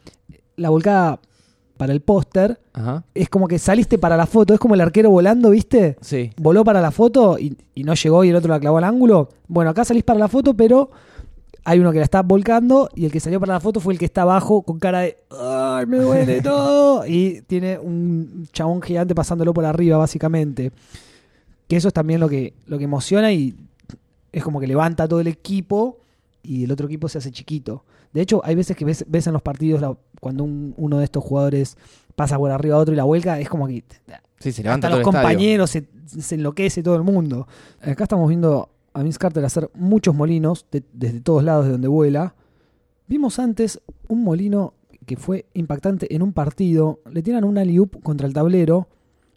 la 0.57 0.71
volcada 0.71 1.21
para 1.79 1.95
el 1.95 2.03
póster, 2.03 2.61
es 3.15 3.29
como 3.31 3.49
que 3.49 3.59
saliste 3.59 3.97
para 3.97 4.17
la 4.19 4.27
foto, 4.27 4.53
es 4.53 4.61
como 4.61 4.75
el 4.75 4.81
arquero 4.83 5.09
volando, 5.11 5.49
¿viste? 5.51 5.97
Sí. 6.03 6.31
voló 6.37 6.63
para 6.65 6.83
la 6.83 6.91
foto 6.91 7.39
y, 7.39 7.57
y 7.75 7.85
no 7.85 7.95
llegó 7.95 8.25
y 8.25 8.29
el 8.29 8.37
otro 8.37 8.51
la 8.51 8.61
clavó 8.61 8.77
al 8.77 8.85
ángulo. 8.85 9.31
Bueno, 9.47 9.71
acá 9.71 9.85
salís 9.87 10.05
para 10.05 10.19
la 10.19 10.29
foto, 10.29 10.53
pero 10.55 10.91
hay 11.65 11.79
uno 11.81 11.93
que 11.93 11.99
la 11.99 12.05
está 12.05 12.23
volcando 12.23 12.89
y 12.95 13.05
el 13.05 13.13
que 13.13 13.21
salió 13.21 13.41
para 13.41 13.55
la 13.55 13.61
foto 13.61 13.81
fue 13.81 13.93
el 13.93 13.99
que 13.99 14.05
está 14.07 14.23
abajo 14.23 14.63
con 14.63 14.79
cara 14.79 15.01
de 15.01 15.17
¡Ay, 15.31 15.87
me 15.87 15.99
duele 15.99 16.41
todo! 16.43 17.07
Y 17.07 17.43
tiene 17.47 17.79
un 17.79 18.47
chabón 18.53 18.83
gigante 18.83 19.15
pasándolo 19.15 19.53
por 19.55 19.65
arriba, 19.65 19.97
básicamente. 19.99 20.73
Que 21.69 21.77
eso 21.77 21.89
es 21.89 21.95
también 21.95 22.21
lo 22.21 22.29
que, 22.29 22.55
lo 22.67 22.79
que 22.79 22.85
emociona 22.85 23.33
y 23.33 23.55
es 24.33 24.43
como 24.43 24.61
que 24.61 24.67
levanta 24.67 25.05
a 25.05 25.09
todo 25.09 25.21
el 25.21 25.27
equipo 25.27 25.99
y 26.43 26.65
el 26.65 26.73
otro 26.73 26.87
equipo 26.87 27.09
se 27.09 27.19
hace 27.19 27.31
chiquito. 27.31 27.85
De 28.13 28.23
hecho, 28.23 28.41
hay 28.43 28.55
veces 28.55 28.75
que 28.75 28.87
ves, 28.87 29.05
ves 29.07 29.27
en 29.27 29.35
los 29.35 29.43
partidos 29.43 29.83
la- 29.83 29.95
cuando 30.21 30.45
un- 30.45 30.75
uno 30.77 30.99
de 30.99 31.05
estos 31.05 31.23
jugadores 31.25 31.77
pasa 32.17 32.37
por 32.39 32.51
arriba 32.51 32.77
a 32.77 32.79
otro 32.79 32.93
y 32.95 32.97
la 32.97 33.05
vuelca, 33.05 33.39
es 33.41 33.49
como 33.49 33.67
que 33.67 33.85
Sí, 34.41 34.53
se 34.53 34.63
levanta 34.63 34.87
hasta 34.89 34.97
todo 34.97 35.01
los 35.01 35.15
el 35.15 35.21
compañeros 35.23 35.71
se, 35.71 35.89
se 36.07 36.35
enloquece 36.37 36.83
todo 36.83 36.97
el 36.97 37.03
mundo. 37.03 37.47
Acá 37.81 38.05
estamos 38.05 38.29
viendo 38.29 38.69
a 38.95 39.03
Vince 39.03 39.19
Carter 39.19 39.45
hacer 39.45 39.71
muchos 39.75 40.15
molinos 40.15 40.67
de- 40.71 40.83
desde 40.93 41.21
todos 41.21 41.43
lados 41.45 41.67
de 41.67 41.73
donde 41.73 41.89
vuela. 41.89 42.35
Vimos 43.07 43.39
antes 43.39 43.81
un 44.09 44.23
molino 44.23 44.75
que 45.07 45.17
fue 45.17 45.47
impactante 45.55 46.15
en 46.15 46.23
un 46.23 46.33
partido. 46.33 47.01
Le 47.11 47.23
tiran 47.23 47.45
una 47.45 47.65
liup 47.65 48.03
contra 48.03 48.27
el 48.27 48.35
tablero 48.35 48.89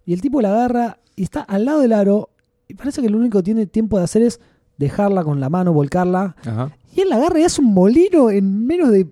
y 0.05 0.13
el 0.13 0.21
tipo 0.21 0.41
la 0.41 0.49
agarra 0.49 0.99
y 1.15 1.23
está 1.23 1.41
al 1.41 1.65
lado 1.65 1.79
del 1.81 1.93
aro. 1.93 2.29
Y 2.67 2.73
parece 2.73 3.01
que 3.01 3.09
lo 3.09 3.17
único 3.17 3.39
que 3.39 3.43
tiene 3.43 3.65
tiempo 3.67 3.97
de 3.97 4.03
hacer 4.03 4.21
es 4.21 4.39
dejarla 4.77 5.23
con 5.23 5.39
la 5.39 5.49
mano, 5.49 5.73
volcarla. 5.73 6.35
Ajá. 6.45 6.71
Y 6.95 7.01
él 7.01 7.09
la 7.09 7.15
agarra 7.17 7.39
y 7.39 7.43
hace 7.43 7.61
un 7.61 7.73
molino 7.73 8.29
en 8.29 8.65
menos 8.65 8.91
de 8.91 9.07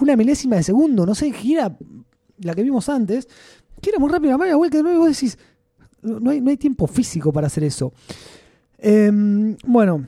una 0.00 0.16
milésima 0.16 0.56
de 0.56 0.62
segundo. 0.62 1.06
No 1.06 1.14
sé, 1.14 1.32
gira 1.32 1.76
la 2.38 2.54
que 2.54 2.62
vimos 2.62 2.88
antes. 2.88 3.28
Gira 3.82 3.98
muy 3.98 4.10
rápido 4.10 4.32
la 4.32 4.38
mano 4.38 4.58
vuelca 4.58 4.78
de 4.78 4.82
nuevo 4.82 4.98
y 4.98 5.00
vos 5.00 5.08
decís, 5.08 5.38
no 6.02 6.30
hay, 6.30 6.40
no 6.40 6.50
hay 6.50 6.56
tiempo 6.56 6.86
físico 6.86 7.32
para 7.32 7.46
hacer 7.46 7.64
eso. 7.64 7.92
Em, 8.78 9.56
bueno, 9.66 10.06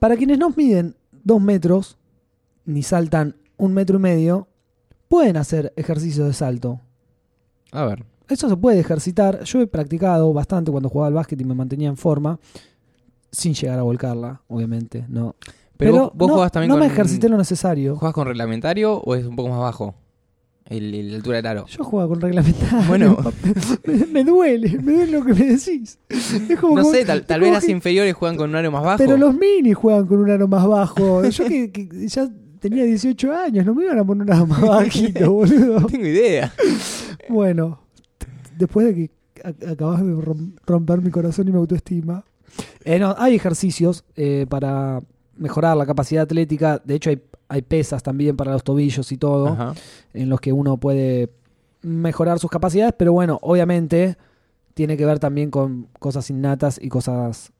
para 0.00 0.16
quienes 0.16 0.38
no 0.38 0.50
miden 0.50 0.96
dos 1.24 1.40
metros, 1.40 1.98
ni 2.64 2.82
saltan 2.82 3.36
un 3.56 3.72
metro 3.72 3.98
y 3.98 4.02
medio, 4.02 4.48
pueden 5.08 5.36
hacer 5.36 5.72
ejercicios 5.76 6.26
de 6.26 6.32
salto. 6.32 6.80
A 7.72 7.84
ver. 7.84 8.04
Eso 8.28 8.48
se 8.48 8.56
puede 8.56 8.80
ejercitar. 8.80 9.44
Yo 9.44 9.60
he 9.60 9.66
practicado 9.66 10.32
bastante 10.32 10.70
cuando 10.72 10.88
jugaba 10.88 11.08
al 11.08 11.14
básquet 11.14 11.40
y 11.40 11.44
me 11.44 11.54
mantenía 11.54 11.88
en 11.88 11.96
forma, 11.96 12.40
sin 13.30 13.54
llegar 13.54 13.78
a 13.78 13.82
volcarla, 13.82 14.42
obviamente. 14.48 15.04
No. 15.08 15.36
Pero, 15.78 15.92
vos, 15.92 16.10
vos 16.14 16.28
no, 16.28 16.34
jugás 16.34 16.52
también 16.52 16.68
no 16.70 16.74
con... 16.76 16.80
me 16.80 16.86
ejercité 16.86 17.28
lo 17.28 17.36
necesario. 17.36 17.96
¿Jugás 17.96 18.14
con 18.14 18.26
reglamentario 18.26 18.94
o 18.98 19.14
es 19.14 19.24
un 19.26 19.36
poco 19.36 19.48
más 19.50 19.58
bajo? 19.60 19.94
El, 20.68 21.10
la 21.10 21.16
altura 21.16 21.36
del 21.36 21.46
aro. 21.46 21.66
Yo 21.66 21.84
jugaba 21.84 22.08
con 22.08 22.20
reglamentario. 22.20 22.86
Bueno. 22.88 23.16
me, 23.86 24.06
me 24.06 24.24
duele, 24.24 24.78
me 24.82 24.92
duele 24.94 25.12
lo 25.12 25.24
que 25.24 25.32
me 25.34 25.44
decís. 25.46 25.98
Es 26.08 26.58
como 26.60 26.74
No 26.76 26.82
como- 26.82 26.94
sé, 26.94 27.04
tal, 27.04 27.40
vez 27.40 27.52
las 27.52 27.64
que- 27.64 27.70
inferiores 27.72 28.14
juegan 28.14 28.36
con 28.36 28.50
un 28.50 28.56
aro 28.56 28.70
más 28.72 28.82
bajo. 28.82 28.98
Pero 28.98 29.16
los 29.16 29.34
mini 29.34 29.74
juegan 29.74 30.06
con 30.06 30.18
un 30.18 30.30
aro 30.30 30.48
más 30.48 30.66
bajo. 30.66 31.24
Yo 31.24 31.44
que, 31.46 31.70
que 31.70 32.08
ya 32.08 32.28
tenía 32.58 32.82
18 32.84 33.32
años, 33.32 33.64
no 33.64 33.74
me 33.74 33.84
iban 33.84 33.98
a 33.98 34.04
poner 34.04 34.24
un 34.26 34.32
aro 34.32 34.46
más 34.46 34.60
bajito, 34.66 35.32
boludo. 35.32 35.80
No 35.80 35.86
tengo 35.86 36.06
idea. 36.06 36.52
Bueno, 37.28 37.80
después 38.58 38.86
de 38.86 38.94
que 38.94 39.10
acabas 39.68 40.04
de 40.04 40.12
rom- 40.14 40.54
romper 40.66 41.00
mi 41.00 41.10
corazón 41.10 41.46
y 41.46 41.52
mi 41.52 41.58
autoestima. 41.58 42.24
Eh, 42.84 42.98
no, 42.98 43.14
hay 43.18 43.36
ejercicios 43.36 44.04
eh, 44.16 44.46
para 44.48 45.00
mejorar 45.36 45.76
la 45.76 45.86
capacidad 45.86 46.22
atlética. 46.24 46.80
De 46.84 46.94
hecho, 46.94 47.10
hay, 47.10 47.22
hay 47.48 47.62
pesas 47.62 48.02
también 48.02 48.36
para 48.36 48.52
los 48.52 48.64
tobillos 48.64 49.10
y 49.12 49.16
todo, 49.16 49.48
Ajá. 49.48 49.74
en 50.14 50.28
los 50.28 50.40
que 50.40 50.52
uno 50.52 50.78
puede 50.78 51.30
mejorar 51.82 52.38
sus 52.38 52.50
capacidades. 52.50 52.94
Pero 52.96 53.12
bueno, 53.12 53.38
obviamente 53.42 54.16
tiene 54.74 54.96
que 54.96 55.06
ver 55.06 55.18
también 55.18 55.50
con 55.50 55.88
cosas 55.98 56.28
innatas 56.30 56.78
y 56.80 56.88
cosas 56.88 57.52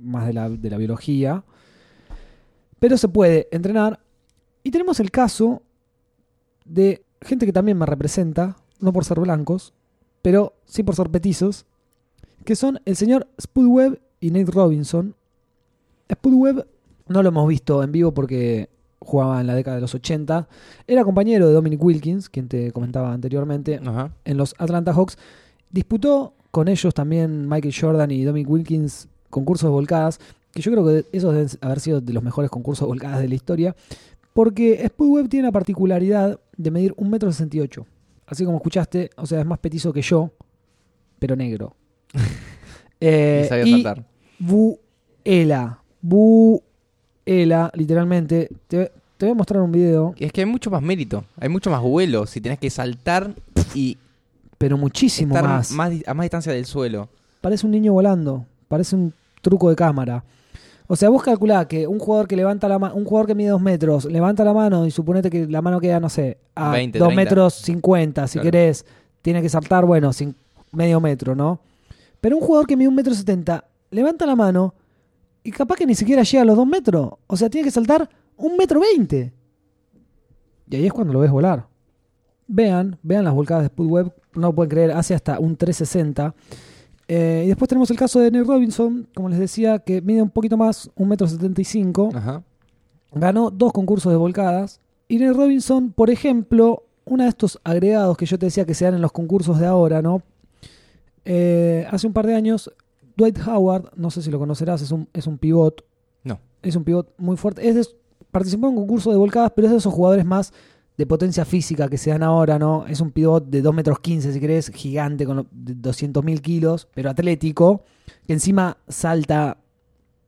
más 0.00 0.26
de 0.26 0.32
la, 0.32 0.48
de 0.48 0.70
la 0.70 0.76
biología. 0.76 1.44
Pero 2.78 2.96
se 2.96 3.08
puede 3.08 3.48
entrenar. 3.52 4.00
Y 4.62 4.70
tenemos 4.70 5.00
el 5.00 5.10
caso 5.10 5.62
de 6.64 7.04
gente 7.20 7.46
que 7.46 7.52
también 7.52 7.78
me 7.78 7.86
representa, 7.86 8.56
no 8.80 8.92
por 8.92 9.04
ser 9.04 9.20
blancos, 9.20 9.74
pero 10.22 10.54
sí 10.64 10.82
por 10.82 10.94
ser 10.94 11.10
petizos, 11.10 11.66
que 12.44 12.56
son 12.56 12.80
el 12.84 12.96
señor 12.96 13.28
Spudweb 13.40 14.00
y 14.20 14.30
Nate 14.30 14.50
Robinson. 14.50 15.14
Spudweb 16.12 16.66
no 17.08 17.22
lo 17.22 17.28
hemos 17.28 17.48
visto 17.48 17.82
en 17.82 17.92
vivo 17.92 18.12
porque 18.12 18.68
jugaba 18.98 19.40
en 19.40 19.46
la 19.46 19.54
década 19.54 19.76
de 19.76 19.80
los 19.80 19.94
80. 19.94 20.48
Era 20.86 21.04
compañero 21.04 21.48
de 21.48 21.54
Dominic 21.54 21.82
Wilkins, 21.82 22.28
quien 22.28 22.48
te 22.48 22.72
comentaba 22.72 23.12
anteriormente, 23.12 23.80
Ajá. 23.84 24.12
en 24.24 24.36
los 24.36 24.54
Atlanta 24.58 24.92
Hawks. 24.92 25.18
Disputó 25.70 26.34
con 26.50 26.68
ellos 26.68 26.94
también 26.94 27.48
Michael 27.48 27.74
Jordan 27.78 28.10
y 28.10 28.24
Dominic 28.24 28.48
Wilkins 28.48 29.08
concursos 29.30 29.68
de 29.68 29.72
volcadas, 29.72 30.20
que 30.52 30.60
yo 30.60 30.70
creo 30.70 30.84
que 30.86 31.06
esos 31.12 31.32
deben 31.32 31.48
haber 31.62 31.80
sido 31.80 32.00
de 32.00 32.12
los 32.12 32.22
mejores 32.22 32.50
concursos 32.50 32.86
de 32.86 32.88
volcadas 32.88 33.20
de 33.20 33.28
la 33.28 33.34
historia, 33.34 33.74
porque 34.34 34.82
Spudweb 34.86 35.28
tiene 35.28 35.48
la 35.48 35.52
particularidad 35.52 36.38
de 36.56 36.70
medir 36.70 36.94
1,68 36.94 37.78
m. 37.78 37.86
Así 38.26 38.44
como 38.44 38.58
escuchaste, 38.58 39.10
o 39.16 39.26
sea, 39.26 39.40
es 39.40 39.46
más 39.46 39.58
petizo 39.58 39.92
que 39.92 40.02
yo, 40.02 40.30
pero 41.18 41.36
negro. 41.36 41.74
Eh, 43.04 43.42
y 43.44 43.48
sabía 43.48 43.66
saltar. 43.66 44.06
Buela. 44.38 45.82
Buela, 47.26 47.70
literalmente. 47.74 48.48
Te, 48.68 48.90
te 49.16 49.26
voy 49.26 49.30
a 49.32 49.34
mostrar 49.34 49.62
un 49.62 49.72
video, 49.72 50.14
Es 50.18 50.32
que 50.32 50.40
hay 50.40 50.46
mucho 50.46 50.70
más 50.70 50.82
mérito, 50.82 51.24
hay 51.38 51.48
mucho 51.48 51.70
más 51.70 51.80
vuelo. 51.80 52.26
Si 52.26 52.40
tenés 52.40 52.58
que 52.58 52.70
saltar 52.70 53.32
y 53.74 53.96
pero 54.58 54.76
muchísimo 54.78 55.34
estar 55.34 55.48
más. 55.48 55.70
más 55.72 55.90
di- 55.90 56.02
a 56.06 56.14
más 56.14 56.24
distancia 56.24 56.52
del 56.52 56.64
suelo. 56.66 57.08
Parece 57.40 57.66
un 57.66 57.72
niño 57.72 57.92
volando. 57.92 58.46
Parece 58.68 58.94
un 58.96 59.12
truco 59.40 59.68
de 59.70 59.76
cámara. 59.76 60.24
O 60.86 60.96
sea, 60.96 61.08
vos 61.08 61.22
calculá 61.22 61.66
que 61.66 61.86
un 61.86 61.98
jugador 61.98 62.28
que 62.28 62.36
levanta 62.36 62.68
la 62.68 62.78
mano, 62.78 62.94
un 62.94 63.04
jugador 63.04 63.26
que 63.26 63.34
mide 63.34 63.48
dos 63.50 63.60
metros, 63.60 64.04
levanta 64.04 64.44
la 64.44 64.52
mano 64.52 64.86
y 64.86 64.90
suponete 64.90 65.30
que 65.30 65.46
la 65.46 65.62
mano 65.62 65.80
queda, 65.80 66.00
no 66.00 66.08
sé, 66.08 66.38
a 66.54 66.70
20, 66.70 66.98
2 66.98 67.08
30. 67.08 67.24
metros 67.24 67.54
50, 67.54 68.26
si 68.28 68.32
Claro. 68.34 68.44
querés, 68.44 68.84
tiene 69.22 69.40
que 69.40 69.48
saltar, 69.48 69.84
bueno, 69.86 70.10
cin- 70.10 70.34
medio 70.72 71.00
metro, 71.00 71.34
¿no? 71.34 71.60
Pero 72.20 72.36
un 72.36 72.42
jugador 72.42 72.66
que 72.66 72.76
mide 72.76 72.88
un 72.88 72.94
metro 72.94 73.14
setenta, 73.14 73.64
levanta 73.90 74.26
la 74.26 74.36
mano 74.36 74.74
y 75.44 75.50
capaz 75.50 75.76
que 75.76 75.86
ni 75.86 75.94
siquiera 75.94 76.22
llega 76.22 76.42
a 76.42 76.46
los 76.46 76.56
dos 76.56 76.66
metros. 76.66 77.12
O 77.26 77.36
sea, 77.36 77.50
tiene 77.50 77.64
que 77.64 77.70
saltar 77.70 78.08
un 78.36 78.56
metro 78.56 78.80
veinte. 78.80 79.32
Y 80.68 80.76
ahí 80.76 80.86
es 80.86 80.92
cuando 80.92 81.12
lo 81.12 81.20
ves 81.20 81.30
volar. 81.30 81.66
Vean, 82.46 82.98
vean 83.02 83.24
las 83.24 83.34
volcadas 83.34 83.64
de 83.64 83.68
Spudweb, 83.68 84.12
no 84.34 84.48
lo 84.48 84.54
pueden 84.54 84.70
creer, 84.70 84.90
hace 84.92 85.14
hasta 85.14 85.38
un 85.38 85.56
360. 85.56 86.34
Eh, 87.08 87.42
y 87.44 87.48
después 87.48 87.68
tenemos 87.68 87.90
el 87.90 87.98
caso 87.98 88.20
de 88.20 88.30
Nate 88.30 88.44
Robinson, 88.44 89.08
como 89.14 89.28
les 89.28 89.38
decía, 89.38 89.78
que 89.80 90.00
mide 90.00 90.22
un 90.22 90.30
poquito 90.30 90.56
más, 90.56 90.90
un 90.94 91.08
metro 91.08 91.26
setenta 91.26 91.60
y 91.60 91.64
cinco. 91.64 92.10
Ajá. 92.14 92.42
Ganó 93.12 93.50
dos 93.50 93.72
concursos 93.72 94.12
de 94.12 94.16
volcadas. 94.16 94.80
Y 95.08 95.18
Nate 95.18 95.34
Robinson, 95.34 95.92
por 95.92 96.10
ejemplo, 96.10 96.84
uno 97.04 97.24
de 97.24 97.28
estos 97.28 97.60
agregados 97.64 98.16
que 98.16 98.26
yo 98.26 98.38
te 98.38 98.46
decía 98.46 98.64
que 98.64 98.74
se 98.74 98.84
dan 98.84 98.94
en 98.94 99.02
los 99.02 99.12
concursos 99.12 99.58
de 99.58 99.66
ahora, 99.66 100.00
¿no? 100.00 100.22
Eh, 101.24 101.86
hace 101.90 102.06
un 102.06 102.12
par 102.12 102.26
de 102.26 102.34
años, 102.34 102.72
Dwight 103.22 103.38
Howard, 103.46 103.90
no 103.96 104.10
sé 104.10 104.22
si 104.22 104.30
lo 104.30 104.38
conocerás, 104.38 104.82
es 104.82 104.90
un, 104.90 105.08
es 105.12 105.26
un 105.26 105.38
pivot. 105.38 105.84
No. 106.24 106.38
Es 106.62 106.76
un 106.76 106.84
pivot 106.84 107.12
muy 107.18 107.36
fuerte. 107.36 107.68
Es 107.68 107.74
de- 107.74 107.86
participó 108.30 108.66
en 108.66 108.72
un 108.74 108.80
concurso 108.80 109.10
de 109.10 109.16
volcadas, 109.16 109.52
pero 109.54 109.66
es 109.66 109.72
de 109.72 109.78
esos 109.78 109.92
jugadores 109.92 110.24
más 110.24 110.52
de 110.96 111.06
potencia 111.06 111.44
física 111.44 111.88
que 111.88 111.96
se 111.98 112.10
dan 112.10 112.22
ahora, 112.22 112.58
¿no? 112.58 112.86
Es 112.86 113.00
un 113.00 113.10
pivot 113.12 113.46
de 113.48 113.62
2 113.62 113.74
metros 113.74 113.98
15, 114.00 114.32
si 114.32 114.40
querés, 114.40 114.68
gigante, 114.70 115.24
con 115.26 115.46
200 115.50 116.22
mil 116.24 116.42
kilos, 116.42 116.86
pero 116.94 117.10
atlético, 117.10 117.82
que 118.26 118.32
encima 118.34 118.76
salta 118.88 119.56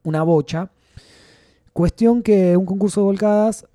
una 0.05 0.23
bocha. 0.23 0.71
Cuestión 1.73 2.23
que 2.23 2.57
un 2.57 2.67
concurso 2.67 3.01
de 3.01 3.05
volcadas 3.07 3.67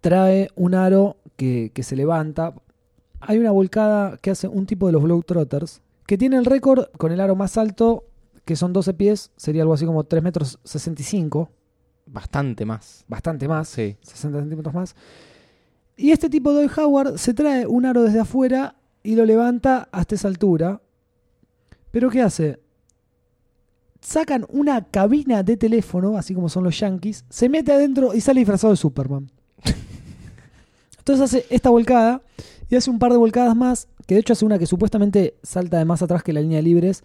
trae 0.00 0.48
un 0.54 0.74
aro 0.74 1.16
que, 1.36 1.70
que 1.74 1.82
se 1.82 1.96
levanta. 1.96 2.54
Hay 3.20 3.38
una 3.38 3.50
volcada 3.50 4.16
que 4.18 4.30
hace 4.30 4.48
un 4.48 4.66
tipo 4.66 4.86
de 4.86 4.92
los 4.92 5.02
Globetrotters, 5.02 5.80
que 6.06 6.18
tiene 6.18 6.36
el 6.36 6.44
récord 6.44 6.86
con 6.98 7.12
el 7.12 7.20
aro 7.20 7.36
más 7.36 7.56
alto, 7.56 8.04
que 8.44 8.56
son 8.56 8.72
12 8.72 8.94
pies, 8.94 9.30
sería 9.36 9.62
algo 9.62 9.74
así 9.74 9.86
como 9.86 10.04
3 10.04 10.22
metros 10.22 10.58
65, 10.64 11.50
Bastante 12.06 12.64
más. 12.66 13.04
bastante 13.08 13.46
más, 13.48 13.68
Sí. 13.68 13.96
60 14.02 14.40
centímetros 14.40 14.74
más. 14.74 14.96
Y 15.96 16.10
este 16.10 16.28
tipo 16.28 16.52
de 16.52 16.68
Howard 16.76 17.18
se 17.18 17.32
trae 17.34 17.66
un 17.66 17.86
aro 17.86 18.02
desde 18.02 18.20
afuera 18.20 18.76
y 19.04 19.14
lo 19.14 19.24
levanta 19.24 19.88
hasta 19.92 20.14
esa 20.16 20.28
altura. 20.28 20.80
Pero 21.90 22.10
¿qué 22.10 22.22
hace? 22.22 22.58
Sacan 24.00 24.46
una 24.48 24.84
cabina 24.84 25.44
de 25.44 25.56
teléfono, 25.56 26.16
así 26.16 26.34
como 26.34 26.48
son 26.48 26.64
los 26.64 26.78
yankees, 26.80 27.24
se 27.28 27.48
mete 27.48 27.72
adentro 27.72 28.14
y 28.14 28.20
sale 28.20 28.40
disfrazado 28.40 28.72
de 28.72 28.76
Superman. 28.78 29.30
Entonces 30.98 31.22
hace 31.24 31.46
esta 31.50 31.70
volcada 31.70 32.22
y 32.68 32.74
hace 32.76 32.90
un 32.90 32.98
par 32.98 33.12
de 33.12 33.18
volcadas 33.18 33.54
más, 33.54 33.86
que 34.06 34.14
de 34.14 34.20
hecho 34.20 34.32
hace 34.32 34.44
una 34.44 34.58
que 34.58 34.66
supuestamente 34.66 35.36
salta 35.42 35.78
de 35.78 35.84
más 35.84 36.02
atrás 36.02 36.22
que 36.22 36.32
la 36.32 36.40
línea 36.40 36.56
de 36.56 36.62
libres. 36.62 37.04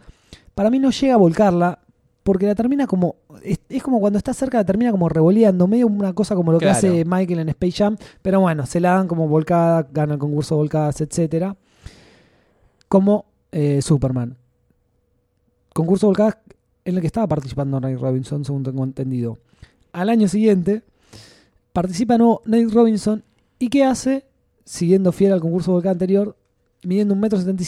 Para 0.55 0.69
mí 0.69 0.79
no 0.79 0.89
llega 0.89 1.13
a 1.13 1.17
volcarla, 1.17 1.79
porque 2.23 2.45
la 2.45 2.55
termina 2.55 2.87
como. 2.87 3.15
Es, 3.41 3.59
es 3.69 3.81
como 3.81 4.01
cuando 4.01 4.17
está 4.17 4.33
cerca, 4.33 4.57
la 4.57 4.65
termina 4.65 4.91
como 4.91 5.07
revoleando, 5.07 5.65
medio 5.65 5.87
una 5.87 6.11
cosa 6.13 6.35
como 6.35 6.51
lo 6.51 6.59
que 6.59 6.67
hace 6.67 7.05
Michael 7.05 7.39
en 7.39 7.49
Space 7.49 7.77
Jam. 7.77 7.95
Pero 8.21 8.41
bueno, 8.41 8.65
se 8.65 8.81
la 8.81 8.95
dan 8.95 9.07
como 9.07 9.27
volcada, 9.27 9.87
gana 9.91 10.15
el 10.15 10.19
concurso 10.19 10.55
de 10.55 10.59
volcadas, 10.59 10.99
etcétera 10.99 11.55
Como 12.89 13.25
eh, 13.51 13.81
Superman. 13.81 14.35
Concurso 15.73 16.07
de 16.07 16.09
volcadas 16.09 16.37
en 16.83 16.95
el 16.95 17.01
que 17.01 17.07
estaba 17.07 17.27
participando 17.27 17.79
Nate 17.79 17.95
Robinson, 17.97 18.43
según 18.43 18.63
tengo 18.63 18.83
entendido. 18.83 19.37
Al 19.93 20.09
año 20.09 20.27
siguiente, 20.27 20.83
participa 21.71 22.17
no 22.17 22.41
Nate 22.45 22.67
Robinson. 22.73 23.23
¿Y 23.59 23.69
qué 23.69 23.85
hace? 23.85 24.25
Siguiendo 24.65 25.11
fiel 25.11 25.31
al 25.31 25.39
concurso 25.39 25.71
de 25.71 25.75
volcán 25.75 25.91
anterior, 25.93 26.35
midiendo 26.83 27.13
un 27.13 27.21
metro 27.21 27.39
setenta 27.39 27.63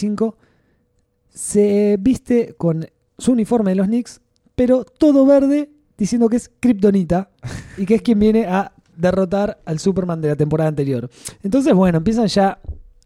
se 1.33 1.97
viste 1.99 2.55
con 2.57 2.87
su 3.17 3.31
uniforme 3.31 3.71
de 3.71 3.75
los 3.75 3.87
Knicks, 3.87 4.21
pero 4.55 4.83
todo 4.83 5.25
verde, 5.25 5.69
diciendo 5.97 6.29
que 6.29 6.37
es 6.37 6.51
Kryptonita 6.59 7.29
y 7.77 7.85
que 7.85 7.95
es 7.95 8.01
quien 8.01 8.19
viene 8.19 8.45
a 8.45 8.73
derrotar 8.95 9.61
al 9.65 9.79
Superman 9.79 10.21
de 10.21 10.29
la 10.29 10.35
temporada 10.35 10.67
anterior. 10.67 11.09
Entonces, 11.43 11.73
bueno, 11.73 11.99
empiezan 11.99 12.27
ya 12.27 12.59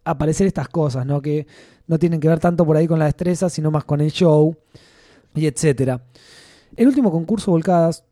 a 0.03 0.11
aparecer 0.11 0.47
estas 0.47 0.67
cosas, 0.67 1.05
¿no? 1.05 1.21
Que 1.21 1.45
no 1.87 1.99
tienen 1.99 2.19
que 2.19 2.27
ver 2.27 2.39
tanto 2.39 2.65
por 2.65 2.77
ahí 2.77 2.87
con 2.87 2.99
la 2.99 3.05
destreza, 3.05 3.49
sino 3.49 3.69
más 3.69 3.83
con 3.83 4.01
el 4.01 4.11
show 4.11 4.55
y 5.35 5.45
etcétera. 5.45 6.01
El 6.75 6.87
último 6.87 7.11
concurso 7.11 7.51
Volcadas 7.51 8.03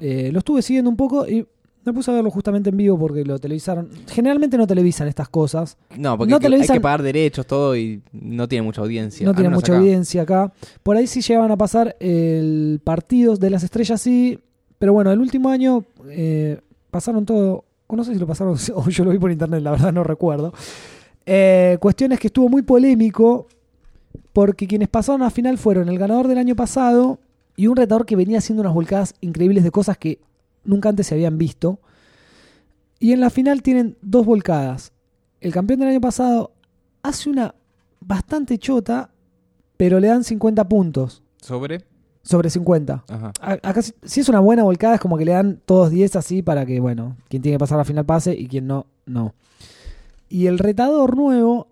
eh, 0.00 0.30
lo 0.32 0.40
estuve 0.40 0.60
siguiendo 0.62 0.90
un 0.90 0.96
poco 0.96 1.26
y 1.26 1.46
me 1.84 1.92
puse 1.92 2.10
a 2.10 2.14
verlo 2.14 2.30
justamente 2.30 2.70
en 2.70 2.76
vivo 2.76 2.98
porque 2.98 3.24
lo 3.24 3.38
televisaron. 3.38 3.88
Generalmente 4.08 4.56
no 4.56 4.66
televisan 4.66 5.06
estas 5.08 5.28
cosas. 5.28 5.76
No, 5.98 6.16
porque 6.16 6.30
No 6.30 6.36
hay 6.36 6.40
que- 6.40 6.46
hay 6.46 6.52
televisan- 6.52 6.74
que 6.74 6.80
pagar 6.80 7.02
derechos, 7.02 7.46
todo, 7.46 7.76
y 7.76 8.00
no 8.12 8.48
tiene 8.48 8.62
mucha 8.62 8.80
audiencia. 8.80 9.26
No 9.26 9.34
tiene 9.34 9.50
mucha 9.50 9.72
acá. 9.72 9.78
audiencia 9.80 10.22
acá. 10.22 10.52
Por 10.82 10.96
ahí 10.96 11.06
sí 11.06 11.20
llegaban 11.20 11.50
a 11.50 11.56
pasar 11.56 11.96
el 12.00 12.80
partido 12.82 13.36
de 13.36 13.50
las 13.50 13.62
estrellas, 13.62 14.00
sí. 14.00 14.38
Pero 14.78 14.92
bueno, 14.92 15.12
el 15.12 15.20
último 15.20 15.48
año 15.50 15.84
eh, 16.10 16.60
pasaron 16.90 17.24
todo. 17.26 17.64
o 17.86 17.96
No 17.96 18.02
sé 18.04 18.14
si 18.14 18.18
lo 18.18 18.26
pasaron 18.26 18.56
o 18.74 18.88
yo 18.88 19.04
lo 19.04 19.10
vi 19.10 19.18
por 19.18 19.30
internet, 19.30 19.62
la 19.62 19.70
verdad 19.72 19.92
no 19.92 20.04
recuerdo. 20.04 20.52
Eh, 21.26 21.78
cuestión 21.80 22.12
es 22.12 22.20
que 22.20 22.26
estuvo 22.28 22.48
muy 22.48 22.62
polémico 22.62 23.46
porque 24.32 24.66
quienes 24.66 24.88
pasaron 24.88 25.22
a 25.22 25.30
final 25.30 25.58
fueron 25.58 25.88
el 25.88 25.98
ganador 25.98 26.28
del 26.28 26.38
año 26.38 26.56
pasado 26.56 27.18
y 27.56 27.66
un 27.68 27.76
retador 27.76 28.04
que 28.04 28.16
venía 28.16 28.38
haciendo 28.38 28.62
unas 28.62 28.74
volcadas 28.74 29.14
increíbles 29.20 29.64
de 29.64 29.70
cosas 29.70 29.96
que 29.96 30.18
nunca 30.64 30.88
antes 30.88 31.06
se 31.06 31.14
habían 31.14 31.38
visto. 31.38 31.80
Y 32.98 33.12
en 33.12 33.20
la 33.20 33.30
final 33.30 33.62
tienen 33.62 33.96
dos 34.02 34.24
volcadas. 34.24 34.92
El 35.40 35.52
campeón 35.52 35.80
del 35.80 35.90
año 35.90 36.00
pasado 36.00 36.52
hace 37.02 37.28
una 37.28 37.54
bastante 38.00 38.58
chota, 38.58 39.10
pero 39.76 40.00
le 40.00 40.08
dan 40.08 40.24
50 40.24 40.68
puntos 40.68 41.22
¿Sobre? 41.40 41.84
sobre 42.22 42.50
50. 42.50 43.04
Ajá. 43.06 43.32
Acá 43.40 43.82
si, 43.82 44.20
es 44.20 44.28
una 44.28 44.40
buena 44.40 44.62
volcada 44.62 44.94
es 44.94 45.00
como 45.00 45.18
que 45.18 45.24
le 45.24 45.32
dan 45.32 45.60
todos 45.64 45.90
10 45.90 46.16
así 46.16 46.42
para 46.42 46.64
que, 46.64 46.80
bueno, 46.80 47.16
quien 47.28 47.42
tiene 47.42 47.56
que 47.56 47.60
pasar 47.60 47.78
la 47.78 47.84
final 47.84 48.06
pase 48.06 48.34
y 48.34 48.46
quien 48.46 48.66
no, 48.66 48.86
no. 49.06 49.34
Y 50.28 50.46
el 50.46 50.58
retador 50.58 51.16
nuevo 51.16 51.68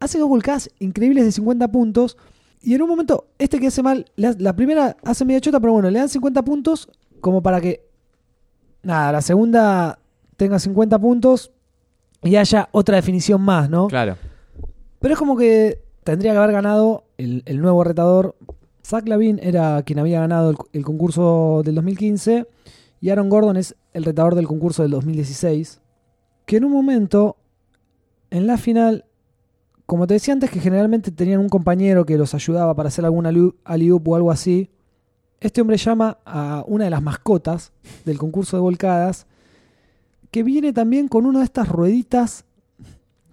hace 0.00 0.18
dos 0.18 0.28
volcadas 0.28 0.70
increíbles 0.78 1.24
de 1.24 1.32
50 1.32 1.68
puntos. 1.68 2.16
Y 2.60 2.74
en 2.74 2.82
un 2.82 2.88
momento, 2.88 3.26
este 3.38 3.58
que 3.58 3.68
hace 3.68 3.82
mal, 3.82 4.06
la 4.16 4.56
primera 4.56 4.96
hace 5.02 5.24
media 5.24 5.40
chota, 5.40 5.60
pero 5.60 5.72
bueno, 5.72 5.90
le 5.90 5.98
dan 5.98 6.08
50 6.08 6.42
puntos 6.44 6.88
como 7.20 7.42
para 7.42 7.60
que, 7.60 7.83
nada, 8.84 9.12
la 9.12 9.22
segunda 9.22 9.98
tenga 10.36 10.58
50 10.58 10.98
puntos 10.98 11.52
y 12.22 12.36
haya 12.36 12.68
otra 12.72 12.96
definición 12.96 13.40
más, 13.40 13.68
¿no? 13.68 13.88
Claro. 13.88 14.16
Pero 15.00 15.14
es 15.14 15.18
como 15.18 15.36
que 15.36 15.82
tendría 16.04 16.32
que 16.32 16.38
haber 16.38 16.52
ganado 16.52 17.04
el, 17.18 17.42
el 17.46 17.60
nuevo 17.60 17.84
retador. 17.84 18.36
Zach 18.84 19.06
Lavin 19.06 19.40
era 19.42 19.82
quien 19.82 19.98
había 19.98 20.20
ganado 20.20 20.50
el, 20.50 20.56
el 20.72 20.84
concurso 20.84 21.62
del 21.64 21.74
2015 21.76 22.46
y 23.00 23.10
Aaron 23.10 23.28
Gordon 23.28 23.58
es 23.58 23.76
el 23.92 24.04
retador 24.04 24.34
del 24.34 24.46
concurso 24.46 24.82
del 24.82 24.92
2016. 24.92 25.80
Que 26.46 26.56
en 26.56 26.64
un 26.64 26.72
momento, 26.72 27.36
en 28.30 28.46
la 28.46 28.56
final, 28.56 29.04
como 29.84 30.06
te 30.06 30.14
decía 30.14 30.32
antes 30.32 30.50
que 30.50 30.60
generalmente 30.60 31.10
tenían 31.10 31.40
un 31.40 31.50
compañero 31.50 32.06
que 32.06 32.16
los 32.16 32.34
ayudaba 32.34 32.74
para 32.74 32.88
hacer 32.88 33.04
alguna 33.04 33.30
alley-oop 33.64 34.08
o 34.08 34.16
algo 34.16 34.30
así, 34.30 34.70
este 35.46 35.60
hombre 35.60 35.76
llama 35.76 36.18
a 36.24 36.64
una 36.66 36.84
de 36.84 36.90
las 36.90 37.02
mascotas 37.02 37.72
del 38.06 38.18
concurso 38.18 38.56
de 38.56 38.62
volcadas 38.62 39.26
que 40.30 40.42
viene 40.42 40.72
también 40.72 41.06
con 41.06 41.26
una 41.26 41.40
de 41.40 41.44
estas 41.44 41.68
rueditas 41.68 42.44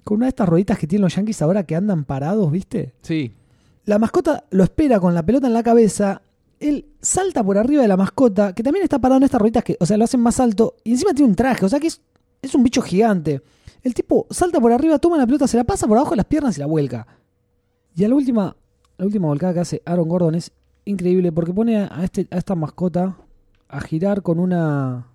con 0.04 0.18
una 0.18 0.26
de 0.26 0.30
estas 0.30 0.50
rueditas 0.50 0.78
que 0.78 0.88
tienen 0.88 1.04
los 1.04 1.16
Yankees 1.16 1.42
ahora 1.42 1.64
que 1.64 1.76
andan 1.76 2.04
parados, 2.04 2.52
¿viste? 2.52 2.94
Sí. 3.02 3.34
La 3.86 3.98
mascota 3.98 4.44
lo 4.50 4.64
espera 4.64 5.00
con 5.00 5.14
la 5.14 5.26
pelota 5.26 5.48
en 5.48 5.54
la 5.54 5.64
cabeza. 5.64 6.22
Él 6.60 6.86
salta 7.02 7.44
por 7.44 7.58
arriba 7.58 7.82
de 7.82 7.88
la 7.88 7.98
mascota, 7.98 8.54
que 8.54 8.62
también 8.62 8.84
está 8.84 9.00
parado 9.00 9.18
en 9.18 9.24
estas 9.24 9.40
rueditas 9.40 9.64
que, 9.64 9.78
o 9.80 9.86
sea, 9.86 9.98
lo 9.98 10.04
hacen 10.04 10.20
más 10.20 10.40
alto. 10.40 10.76
Y 10.84 10.92
encima 10.92 11.14
tiene 11.14 11.30
un 11.30 11.36
traje, 11.36 11.66
o 11.66 11.70
sea 11.70 11.80
que 11.80 11.88
es, 11.88 12.02
es 12.42 12.54
un 12.56 12.64
bicho 12.64 12.82
gigante. 12.82 13.42
El 13.84 13.94
tipo 13.94 14.28
salta 14.32 14.60
por 14.60 14.72
arriba, 14.72 15.00
toma 15.00 15.18
la 15.18 15.26
pelota, 15.26 15.48
se 15.48 15.58
la 15.58 15.64
pasa 15.64 15.88
por 15.88 15.98
abajo 15.98 16.12
de 16.12 16.18
las 16.18 16.26
piernas 16.26 16.58
y 16.58 16.60
la 16.60 16.66
vuelca. 16.66 17.08
Y 17.96 18.04
a 18.04 18.10
la 18.10 18.16
última, 18.16 18.56
la 18.98 19.06
última 19.06 19.28
volcada 19.28 19.54
que 19.54 19.60
hace 19.62 19.82
Aaron 19.86 20.10
Gordon 20.10 20.36
es 20.36 20.52
increíble 20.86 21.32
porque 21.32 21.54
pone 21.54 21.78
a, 21.78 22.04
este, 22.04 22.28
a 22.32 22.38
esta 22.38 22.56
mascota 22.56 23.18
a 23.70 23.82
girar 23.82 24.22
con 24.22 24.40
una 24.40 25.08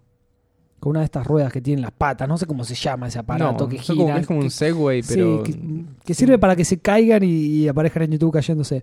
con 0.78 0.90
una 0.90 1.00
de 1.00 1.06
estas 1.06 1.26
ruedas 1.26 1.50
que 1.52 1.60
tienen 1.62 1.82
las 1.82 1.90
patas, 1.90 2.28
no 2.28 2.36
sé 2.36 2.44
cómo 2.46 2.62
se 2.62 2.74
llama 2.74 3.08
ese 3.08 3.18
aparato 3.18 3.64
No, 3.64 3.68
que 3.68 3.78
como- 3.78 4.04
gira. 4.06 4.18
es 4.18 4.26
como 4.26 4.40
un 4.40 4.50
Segway, 4.50 5.02
Sí, 5.02 5.14
pero. 5.14 5.42
que, 5.42 5.58
que 6.04 6.14
sirve 6.14 6.38
para 6.38 6.54
que 6.54 6.64
se 6.66 6.78
caigan 6.78 7.22
y, 7.24 7.28
y 7.28 7.68
aparezcan 7.68 8.02
en 8.04 8.12
YouTube 8.12 8.32
cayéndose. 8.34 8.82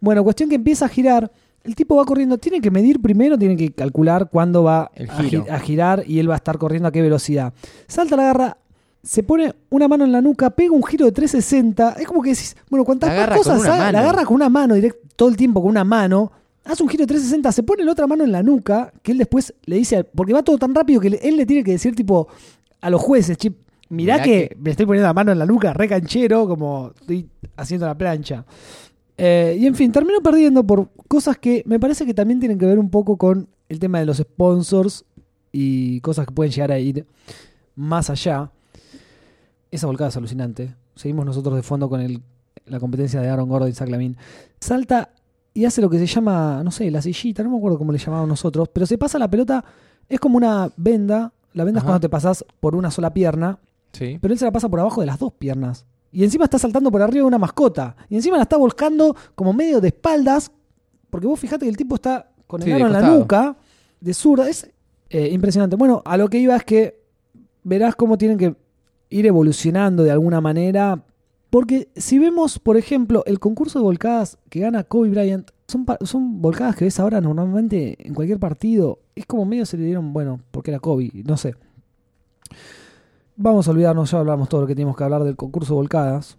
Bueno, 0.00 0.24
cuestión 0.24 0.48
que 0.48 0.54
empieza 0.56 0.86
a 0.86 0.88
girar. 0.88 1.30
El 1.62 1.74
tipo 1.74 1.96
va 1.96 2.04
corriendo, 2.04 2.38
tiene 2.38 2.60
que 2.60 2.70
medir 2.70 3.02
primero, 3.02 3.36
tiene 3.36 3.56
que 3.56 3.70
calcular 3.72 4.30
cuándo 4.30 4.62
va 4.62 4.90
El 4.94 5.10
a, 5.10 5.14
giro. 5.14 5.44
gi- 5.44 5.50
a 5.50 5.58
girar 5.58 6.04
y 6.06 6.20
él 6.20 6.30
va 6.30 6.34
a 6.34 6.36
estar 6.38 6.58
corriendo 6.58 6.88
a 6.88 6.92
qué 6.92 7.02
velocidad. 7.02 7.52
Salta 7.86 8.16
la 8.16 8.22
garra, 8.24 8.56
se 9.06 9.22
pone 9.22 9.54
una 9.70 9.86
mano 9.86 10.04
en 10.04 10.10
la 10.12 10.20
nuca, 10.20 10.50
pega 10.50 10.72
un 10.72 10.82
giro 10.82 11.06
de 11.06 11.12
360. 11.12 11.92
Es 12.00 12.06
como 12.08 12.22
que 12.22 12.30
decís, 12.30 12.56
bueno, 12.68 12.84
cuantas 12.84 13.10
agarra 13.10 13.36
cosas 13.36 13.60
haga, 13.74 13.92
la 13.92 14.00
agarra 14.00 14.24
con 14.24 14.34
una 14.34 14.48
mano, 14.48 14.74
direct- 14.76 14.96
todo 15.14 15.28
el 15.28 15.36
tiempo 15.36 15.60
con 15.62 15.70
una 15.70 15.84
mano. 15.84 16.32
Hace 16.64 16.82
un 16.82 16.88
giro 16.88 17.02
de 17.02 17.06
360, 17.06 17.52
se 17.52 17.62
pone 17.62 17.84
la 17.84 17.92
otra 17.92 18.08
mano 18.08 18.24
en 18.24 18.32
la 18.32 18.42
nuca, 18.42 18.92
que 19.02 19.12
él 19.12 19.18
después 19.18 19.54
le 19.66 19.76
dice, 19.76 20.02
porque 20.02 20.32
va 20.32 20.42
todo 20.42 20.58
tan 20.58 20.74
rápido 20.74 21.00
que 21.00 21.06
él 21.22 21.36
le 21.36 21.46
tiene 21.46 21.62
que 21.62 21.70
decir 21.70 21.94
tipo 21.94 22.26
a 22.80 22.90
los 22.90 23.00
jueces, 23.00 23.36
chip, 23.38 23.56
mirá, 23.88 24.14
Mirá 24.14 24.24
que, 24.24 24.48
que- 24.48 24.56
me 24.60 24.70
estoy 24.72 24.84
poniendo 24.86 25.06
la 25.06 25.14
mano 25.14 25.30
en 25.30 25.38
la 25.38 25.46
nuca, 25.46 25.72
re 25.72 25.86
canchero, 25.88 26.48
como 26.48 26.90
estoy 26.98 27.28
haciendo 27.56 27.86
la 27.86 27.96
plancha. 27.96 28.44
Eh, 29.16 29.56
y 29.60 29.66
en 29.66 29.74
fin, 29.76 29.92
termino 29.92 30.20
perdiendo 30.20 30.66
por 30.66 30.88
cosas 31.08 31.38
que 31.38 31.62
me 31.66 31.78
parece 31.78 32.04
que 32.04 32.12
también 32.12 32.40
tienen 32.40 32.58
que 32.58 32.66
ver 32.66 32.78
un 32.80 32.90
poco 32.90 33.16
con 33.16 33.46
el 33.68 33.78
tema 33.78 34.00
de 34.00 34.06
los 34.06 34.16
sponsors 34.18 35.04
y 35.52 36.00
cosas 36.00 36.26
que 36.26 36.34
pueden 36.34 36.52
llegar 36.52 36.72
a 36.72 36.78
ir 36.80 37.06
más 37.76 38.10
allá. 38.10 38.50
Esa 39.70 39.86
volcada 39.86 40.08
es 40.08 40.16
alucinante. 40.16 40.74
Seguimos 40.94 41.26
nosotros 41.26 41.54
de 41.56 41.62
fondo 41.62 41.88
con 41.88 42.00
el, 42.00 42.22
la 42.66 42.78
competencia 42.80 43.20
de 43.20 43.28
Aaron 43.28 43.48
Gordon 43.48 43.68
y 43.68 43.72
Zach 43.72 43.88
Lavin. 43.88 44.16
Salta 44.60 45.10
y 45.52 45.64
hace 45.64 45.80
lo 45.80 45.88
que 45.90 45.98
se 45.98 46.06
llama, 46.06 46.62
no 46.64 46.70
sé, 46.70 46.90
la 46.90 47.00
sillita, 47.02 47.42
no 47.42 47.50
me 47.50 47.56
acuerdo 47.56 47.78
cómo 47.78 47.92
le 47.92 47.98
llamábamos 47.98 48.28
nosotros, 48.28 48.68
pero 48.72 48.84
se 48.86 48.98
pasa 48.98 49.18
la 49.18 49.28
pelota, 49.30 49.64
es 50.08 50.20
como 50.20 50.36
una 50.36 50.70
venda. 50.76 51.32
La 51.54 51.64
venda 51.64 51.78
es 51.80 51.84
cuando 51.84 52.00
te 52.00 52.08
pasas 52.10 52.44
por 52.60 52.74
una 52.74 52.90
sola 52.90 53.12
pierna, 53.14 53.58
Sí. 53.92 54.18
pero 54.20 54.32
él 54.32 54.38
se 54.38 54.44
la 54.44 54.52
pasa 54.52 54.68
por 54.68 54.78
abajo 54.80 55.00
de 55.00 55.06
las 55.06 55.18
dos 55.18 55.32
piernas. 55.32 55.86
Y 56.12 56.22
encima 56.24 56.44
está 56.44 56.58
saltando 56.58 56.90
por 56.90 57.00
arriba 57.02 57.22
de 57.22 57.28
una 57.28 57.38
mascota. 57.38 57.96
Y 58.10 58.16
encima 58.16 58.36
la 58.36 58.42
está 58.44 58.56
volcando 58.58 59.16
como 59.34 59.52
medio 59.54 59.80
de 59.80 59.88
espaldas. 59.88 60.50
Porque 61.10 61.26
vos 61.26 61.38
fijate 61.40 61.64
que 61.64 61.70
el 61.70 61.76
tipo 61.76 61.94
está 61.94 62.30
con 62.46 62.60
el 62.62 62.66
Sí, 62.66 62.72
aro 62.72 62.86
en 62.86 62.92
la 62.92 63.02
nuca, 63.02 63.56
de 64.00 64.14
zurda. 64.14 64.48
Es 64.48 64.70
eh, 65.10 65.28
impresionante. 65.32 65.76
Bueno, 65.76 66.02
a 66.04 66.16
lo 66.16 66.28
que 66.28 66.38
iba 66.38 66.54
es 66.56 66.64
que 66.64 67.02
verás 67.64 67.96
cómo 67.96 68.16
tienen 68.18 68.38
que 68.38 68.54
ir 69.10 69.26
evolucionando 69.26 70.02
de 70.02 70.10
alguna 70.10 70.40
manera. 70.40 71.02
Porque 71.50 71.88
si 71.96 72.18
vemos, 72.18 72.58
por 72.58 72.76
ejemplo, 72.76 73.22
el 73.26 73.38
concurso 73.38 73.78
de 73.78 73.84
volcadas 73.84 74.38
que 74.50 74.60
gana 74.60 74.84
Kobe 74.84 75.10
Bryant, 75.10 75.50
son, 75.68 75.86
son 76.02 76.42
volcadas 76.42 76.76
que 76.76 76.84
ves 76.84 77.00
ahora 77.00 77.20
normalmente 77.20 77.96
en 78.06 78.14
cualquier 78.14 78.38
partido. 78.38 78.98
Es 79.14 79.26
como 79.26 79.44
medio 79.44 79.66
se 79.66 79.76
le 79.76 79.84
dieron, 79.84 80.12
bueno, 80.12 80.40
porque 80.50 80.70
era 80.70 80.80
Kobe, 80.80 81.10
no 81.24 81.36
sé. 81.36 81.54
Vamos 83.36 83.68
a 83.68 83.70
olvidarnos, 83.70 84.10
ya 84.10 84.18
hablamos 84.18 84.48
todo 84.48 84.62
lo 84.62 84.66
que 84.66 84.74
teníamos 84.74 84.96
que 84.96 85.04
hablar 85.04 85.24
del 85.24 85.36
concurso 85.36 85.74
de 85.74 85.78
volcadas. 85.78 86.36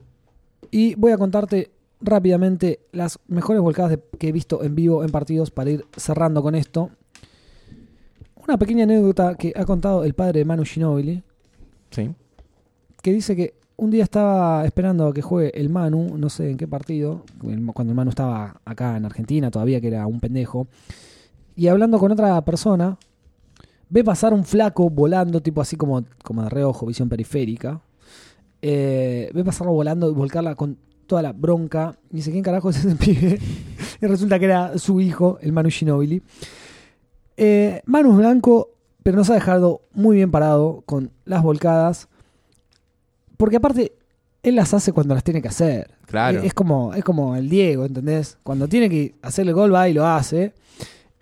Y 0.71 0.95
voy 0.95 1.11
a 1.11 1.17
contarte 1.17 1.71
rápidamente 2.01 2.79
las 2.91 3.19
mejores 3.27 3.61
volcadas 3.61 3.97
que 4.19 4.29
he 4.29 4.31
visto 4.31 4.63
en 4.63 4.75
vivo 4.75 5.03
en 5.03 5.11
partidos 5.11 5.51
para 5.51 5.69
ir 5.71 5.85
cerrando 5.95 6.41
con 6.41 6.55
esto. 6.55 6.89
Una 8.35 8.57
pequeña 8.57 8.83
anécdota 8.83 9.35
que 9.35 9.53
ha 9.55 9.65
contado 9.65 10.03
el 10.03 10.13
padre 10.13 10.39
de 10.39 10.45
Manu 10.45 10.63
Ginóbili, 10.63 11.23
Sí. 11.91 12.09
Que 13.07 13.13
dice 13.13 13.37
que 13.37 13.53
un 13.77 13.89
día 13.89 14.03
estaba 14.03 14.65
esperando 14.65 15.07
a 15.07 15.13
que 15.13 15.21
juegue 15.21 15.57
el 15.57 15.69
Manu, 15.69 16.17
no 16.17 16.27
sé 16.27 16.51
en 16.51 16.57
qué 16.57 16.67
partido, 16.67 17.23
cuando 17.39 17.93
el 17.93 17.95
Manu 17.95 18.09
estaba 18.09 18.59
acá 18.65 18.97
en 18.97 19.05
Argentina 19.05 19.49
todavía, 19.49 19.79
que 19.79 19.87
era 19.87 20.05
un 20.05 20.19
pendejo, 20.19 20.67
y 21.55 21.69
hablando 21.69 21.99
con 21.99 22.11
otra 22.11 22.43
persona, 22.43 22.97
ve 23.89 24.03
pasar 24.03 24.33
un 24.33 24.43
flaco 24.43 24.89
volando, 24.89 25.39
tipo 25.41 25.61
así 25.61 25.77
como, 25.77 26.03
como 26.21 26.43
de 26.43 26.49
reojo, 26.49 26.85
visión 26.85 27.07
periférica, 27.07 27.79
eh, 28.61 29.31
ve 29.33 29.41
pasarlo 29.45 29.71
volando 29.71 30.11
y 30.11 30.13
volcarla 30.13 30.55
con 30.55 30.77
toda 31.05 31.21
la 31.21 31.31
bronca, 31.31 31.97
y 32.11 32.17
dice, 32.17 32.33
¿quién 32.33 32.43
carajo 32.43 32.71
es 32.71 32.83
ese 32.83 32.93
pibe? 32.97 33.39
y 34.01 34.05
resulta 34.05 34.37
que 34.37 34.45
era 34.45 34.77
su 34.77 34.99
hijo, 34.99 35.39
el 35.41 35.53
Manu 35.53 35.69
Ginobili. 35.69 36.21
Eh, 37.37 37.81
Manu 37.85 38.11
es 38.11 38.17
blanco, 38.17 38.71
pero 39.01 39.15
nos 39.15 39.29
ha 39.29 39.35
dejado 39.35 39.83
muy 39.93 40.17
bien 40.17 40.29
parado 40.29 40.83
con 40.85 41.11
las 41.23 41.41
volcadas. 41.41 42.09
Porque 43.37 43.57
aparte, 43.57 43.93
él 44.43 44.55
las 44.55 44.73
hace 44.73 44.91
cuando 44.91 45.13
las 45.13 45.23
tiene 45.23 45.41
que 45.41 45.47
hacer. 45.47 45.91
Claro. 46.05 46.41
Es, 46.41 46.53
como, 46.53 46.93
es 46.93 47.03
como 47.03 47.35
el 47.35 47.49
Diego, 47.49 47.85
¿entendés? 47.85 48.37
Cuando 48.43 48.67
tiene 48.67 48.89
que 48.89 49.15
hacerle 49.21 49.53
gol, 49.53 49.73
va 49.73 49.87
y 49.87 49.93
lo 49.93 50.05
hace. 50.05 50.53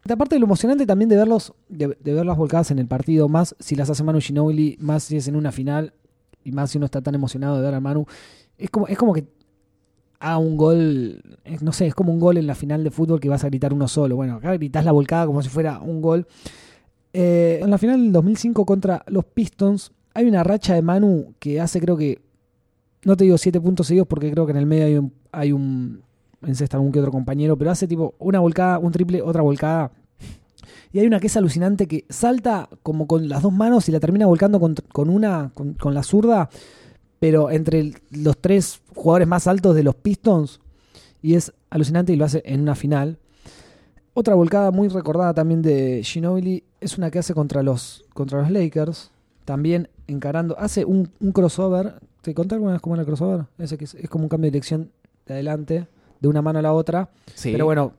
Aparte 0.07 0.35
de 0.35 0.39
lo 0.39 0.45
emocionante 0.45 0.85
también 0.85 1.09
de 1.09 1.17
verlos, 1.17 1.53
de, 1.67 1.97
de 1.99 2.13
ver 2.13 2.25
las 2.25 2.37
volcadas 2.37 2.71
en 2.71 2.79
el 2.79 2.87
partido, 2.87 3.27
más 3.27 3.55
si 3.59 3.75
las 3.75 3.89
hace 3.89 4.03
Manu 4.03 4.21
Ginobili, 4.21 4.77
más 4.79 5.03
si 5.03 5.17
es 5.17 5.27
en 5.27 5.35
una 5.35 5.51
final, 5.51 5.93
y 6.45 6.51
más 6.51 6.71
si 6.71 6.77
uno 6.77 6.85
está 6.85 7.01
tan 7.01 7.15
emocionado 7.15 7.57
de 7.57 7.63
ver 7.63 7.73
a 7.73 7.79
Manu. 7.81 8.05
Es 8.57 8.69
como, 8.69 8.87
es 8.87 8.97
como 8.97 9.13
que 9.13 9.25
haga 10.19 10.37
un 10.37 10.55
gol, 10.55 11.21
no 11.61 11.73
sé, 11.73 11.87
es 11.87 11.95
como 11.95 12.13
un 12.13 12.19
gol 12.19 12.37
en 12.37 12.47
la 12.47 12.55
final 12.55 12.83
de 12.83 12.91
fútbol 12.91 13.19
que 13.19 13.27
vas 13.27 13.43
a 13.43 13.47
gritar 13.47 13.73
uno 13.73 13.87
solo. 13.87 14.15
Bueno, 14.15 14.35
acá 14.35 14.53
gritás 14.53 14.85
la 14.85 14.91
volcada 14.91 15.25
como 15.25 15.41
si 15.41 15.49
fuera 15.49 15.79
un 15.79 16.01
gol. 16.01 16.27
Eh, 17.11 17.59
en 17.61 17.69
la 17.69 17.77
final 17.77 18.01
del 18.01 18.11
2005 18.11 18.65
contra 18.65 19.03
los 19.07 19.25
Pistons, 19.25 19.91
hay 20.15 20.25
una 20.25 20.43
racha 20.43 20.73
de 20.73 20.81
Manu 20.81 21.35
que 21.39 21.61
hace, 21.61 21.79
creo 21.79 21.97
que, 21.97 22.21
no 23.03 23.15
te 23.15 23.25
digo 23.25 23.37
siete 23.37 23.61
puntos 23.61 23.85
seguidos 23.87 24.07
porque 24.07 24.31
creo 24.31 24.45
que 24.45 24.53
en 24.53 24.57
el 24.57 24.65
medio 24.65 24.85
hay 24.85 24.97
un, 24.97 25.13
hay 25.31 25.51
un 25.51 26.03
encesta 26.41 26.77
algún 26.77 26.91
que 26.91 26.99
otro 26.99 27.11
compañero, 27.11 27.57
pero 27.57 27.69
hace 27.69 27.87
tipo 27.87 28.15
una 28.17 28.39
volcada, 28.39 28.79
un 28.79 28.91
triple, 28.91 29.21
otra 29.21 29.41
volcada. 29.41 29.91
Y 30.93 30.99
hay 30.99 31.07
una 31.07 31.19
que 31.19 31.27
es 31.27 31.35
alucinante 31.35 31.87
que 31.87 32.05
salta 32.09 32.69
como 32.81 33.07
con 33.07 33.27
las 33.27 33.41
dos 33.41 33.51
manos 33.51 33.89
y 33.89 33.91
la 33.91 33.99
termina 33.99 34.25
volcando 34.25 34.59
con, 34.59 34.75
con 34.93 35.09
una, 35.09 35.51
con, 35.53 35.73
con 35.73 35.93
la 35.93 36.03
zurda, 36.03 36.49
pero 37.19 37.51
entre 37.51 37.91
los 38.11 38.37
tres 38.37 38.81
jugadores 38.95 39.27
más 39.27 39.47
altos 39.47 39.75
de 39.75 39.83
los 39.83 39.95
Pistons. 39.95 40.61
Y 41.21 41.33
es 41.33 41.51
alucinante 41.69 42.13
y 42.13 42.15
lo 42.15 42.23
hace 42.23 42.41
en 42.45 42.61
una 42.61 42.75
final. 42.75 43.17
Otra 44.13 44.35
volcada 44.35 44.71
muy 44.71 44.87
recordada 44.87 45.33
también 45.33 45.61
de 45.61 46.01
Ginobili 46.03 46.63
es 46.79 46.97
una 46.97 47.11
que 47.11 47.19
hace 47.19 47.33
contra 47.33 47.61
los, 47.63 48.05
contra 48.13 48.39
los 48.39 48.49
Lakers. 48.49 49.11
También 49.45 49.89
encarando, 50.07 50.57
hace 50.59 50.85
un, 50.85 51.11
un 51.19 51.31
crossover. 51.31 51.95
¿Te 52.21 52.33
conté 52.33 52.55
alguna 52.55 52.73
vez 52.73 52.81
cómo 52.81 52.95
era 52.95 53.01
el 53.01 53.07
crossover? 53.07 53.45
Ese 53.57 53.77
que 53.77 53.85
es, 53.85 53.93
es 53.93 54.09
como 54.09 54.25
un 54.25 54.29
cambio 54.29 54.47
de 54.47 54.51
dirección 54.51 54.91
de 55.25 55.35
adelante, 55.35 55.87
de 56.19 56.27
una 56.27 56.41
mano 56.41 56.59
a 56.59 56.61
la 56.61 56.73
otra. 56.73 57.09
Sí. 57.35 57.51
Pero 57.51 57.65
bueno, 57.65 57.93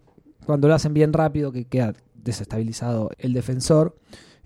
cuando 0.45 0.69
lo 0.69 0.75
hacen 0.75 0.93
bien 0.93 1.13
rápido, 1.13 1.53
que 1.53 1.65
queda 1.65 1.95
desestabilizado 2.15 3.11
el 3.19 3.33
defensor. 3.33 3.97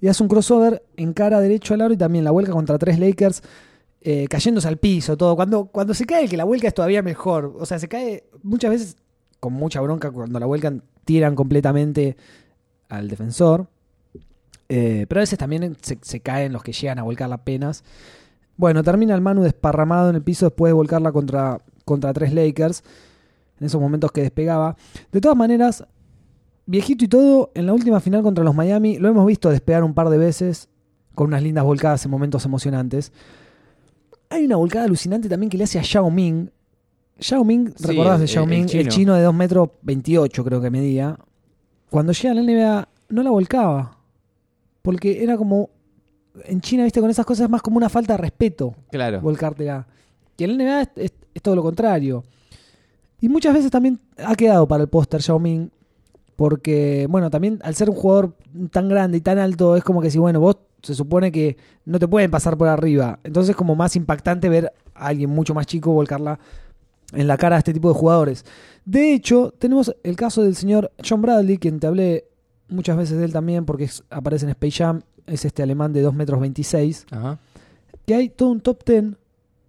Y 0.01 0.09
hace 0.09 0.23
un 0.23 0.29
crossover 0.29 0.83
en 0.97 1.13
cara 1.13 1.41
derecho 1.41 1.75
al 1.75 1.83
aro 1.83 1.95
y 1.95 1.97
también 1.97 2.25
la 2.25 2.31
vuelca 2.31 2.53
contra 2.53 2.79
tres 2.79 2.99
Lakers, 2.99 3.43
eh, 4.01 4.27
cayéndose 4.29 4.69
al 4.69 4.79
piso, 4.79 5.17
todo. 5.17 5.37
Cuando, 5.37 5.67
cuando 5.67 5.93
se 5.93 6.07
cae 6.07 6.29
que 6.29 6.37
la 6.37 6.45
vuelca 6.45 6.69
es 6.69 6.75
todavía 6.75 7.03
mejor. 7.03 7.55
O 7.59 7.67
sea, 7.67 7.79
se 7.79 7.89
cae 7.89 8.25
muchas 8.43 8.71
veces 8.71 8.97
con 9.41 9.53
mucha 9.53 9.81
bronca. 9.81 10.11
Cuando 10.11 10.39
la 10.39 10.47
vuelcan, 10.47 10.83
tiran 11.05 11.35
completamente 11.35 12.17
al 12.89 13.09
defensor. 13.09 13.67
Eh, 14.73 15.05
pero 15.09 15.19
a 15.19 15.23
veces 15.23 15.37
también 15.37 15.77
se, 15.83 15.99
se 16.01 16.21
caen 16.21 16.53
los 16.53 16.63
que 16.63 16.73
llegan 16.73 17.01
a 17.01 17.03
volcarla 17.03 17.35
apenas. 17.35 17.83
Bueno, 18.57 18.85
termina 18.85 19.17
el 19.17 19.21
Manu 19.21 19.43
desparramado 19.43 20.11
en 20.11 20.17
el 20.17 20.23
piso 20.23 20.47
después 20.47 20.71
de 20.71 20.75
volcarla 20.75 21.11
contra, 21.11 21.59
contra 21.85 22.13
tres 22.13 22.33
Lakers. 22.33 22.85
En 23.59 23.67
esos 23.67 23.81
momentos 23.81 24.13
que 24.13 24.23
despegaba. 24.23 24.77
De 25.11 25.21
todas 25.21 25.37
maneras, 25.37 25.85
viejito 26.67 27.05
y 27.05 27.09
todo, 27.09 27.51
en 27.55 27.67
la 27.67 27.73
última 27.73 27.99
final 27.99 28.23
contra 28.23 28.45
los 28.45 28.55
Miami, 28.55 28.97
lo 28.99 29.09
hemos 29.09 29.27
visto 29.27 29.51
despegar 29.51 29.83
un 29.83 29.93
par 29.93 30.09
de 30.09 30.19
veces 30.19 30.69
con 31.17 31.27
unas 31.27 31.43
lindas 31.43 31.65
volcadas 31.65 32.05
en 32.05 32.13
momentos 32.13 32.45
emocionantes. 32.45 33.13
Hay 34.31 34.45
una 34.45 34.57
volcada 34.57 34.85
alucinante 34.85 35.29
también 35.29 35.51
que 35.51 35.59
le 35.59 35.65
hace 35.65 35.81
a 35.81 35.83
Yao 35.83 36.11
Ming. 36.11 36.49
Yao 37.19 37.45
Ming, 37.45 37.73
Sí, 37.77 37.89
¿recordás 37.89 38.21
de 38.21 38.27
el 38.27 38.47
Ming? 38.47 38.63
El 38.63 38.69
chino. 38.69 38.91
chino 38.91 39.15
de 39.15 39.23
2 39.25 39.35
metros 39.35 39.71
28 39.83 40.45
creo 40.45 40.61
que 40.61 40.71
medía. 40.71 41.19
Cuando 41.91 42.13
llega 42.13 42.31
a 42.31 42.35
la 42.35 42.43
NBA 42.43 42.89
no 43.09 43.23
la 43.25 43.31
volcaba. 43.31 44.00
Porque 44.83 45.23
era 45.23 45.37
como... 45.37 45.71
En 46.45 46.61
China, 46.61 46.85
viste, 46.85 47.01
con 47.01 47.11
esas 47.11 47.27
cosas 47.27 47.45
es 47.45 47.51
más 47.51 47.61
como 47.63 47.77
una 47.77 47.89
falta 47.89 48.15
de 48.15 48.19
respeto 48.19 48.75
Claro. 48.91 49.21
volcártela. 49.21 49.87
Y 50.37 50.45
en 50.45 50.57
la 50.57 50.65
NBA 50.65 50.81
es, 50.83 50.89
es- 50.97 51.13
es 51.35 51.43
todo 51.43 51.55
lo 51.57 51.63
contrario. 51.63 52.25
Y 53.21 53.29
muchas 53.29 53.53
veces 53.55 53.71
también 53.71 53.99
ha 54.25 54.35
quedado 54.35 54.67
para 54.67 54.83
el 54.83 54.89
póster 54.89 55.21
Yao 55.21 55.39
Ming. 55.39 55.69
Porque, 56.37 57.07
bueno, 57.11 57.29
también 57.29 57.59
al 57.63 57.75
ser 57.75 57.91
un 57.91 57.97
jugador 57.97 58.35
tan 58.71 58.89
grande 58.89 59.19
y 59.19 59.21
tan 59.21 59.39
alto, 59.39 59.77
es 59.77 59.85
como 59.85 60.01
que 60.01 60.11
si, 60.11 60.19
bueno, 60.19 60.41
vos 60.41 60.57
se 60.83 60.95
supone 60.95 61.31
que 61.31 61.59
no 61.85 61.99
te 61.99 62.09
pueden 62.09 62.31
pasar 62.31 62.57
por 62.57 62.69
arriba. 62.69 63.19
Entonces 63.25 63.51
es 63.51 63.57
como 63.57 63.75
más 63.77 63.95
impactante 63.97 64.49
ver 64.49 64.73
a 64.95 65.09
alguien 65.09 65.29
mucho 65.29 65.53
más 65.53 65.67
chico 65.67 65.93
volcarla 65.93 66.39
en 67.13 67.27
la 67.27 67.37
cara 67.37 67.57
a 67.57 67.59
este 67.59 67.75
tipo 67.75 67.89
de 67.89 67.95
jugadores. 67.95 68.47
De 68.87 69.13
hecho, 69.13 69.53
tenemos 69.59 69.95
el 70.03 70.17
caso 70.17 70.43
del 70.43 70.55
señor 70.57 70.91
John 71.07 71.21
Bradley, 71.21 71.59
quien 71.59 71.79
te 71.81 71.87
hablé 71.89 72.25
muchas 72.71 72.97
veces 72.97 73.19
de 73.19 73.25
él 73.25 73.33
también, 73.33 73.65
porque 73.65 73.85
es- 73.85 74.03
aparece 74.11 74.45
en 74.47 74.51
Space 74.51 74.73
Jam, 74.79 75.01
es 75.27 75.45
este 75.45 75.63
alemán 75.63 75.93
de 75.93 76.03
2 76.03 76.15
metros 76.15 76.41
26 76.41 77.07
Ajá. 77.11 77.39
que 78.07 78.15
hay 78.15 78.29
todo 78.29 78.49
un 78.51 78.61
top 78.61 78.83
10 78.85 79.05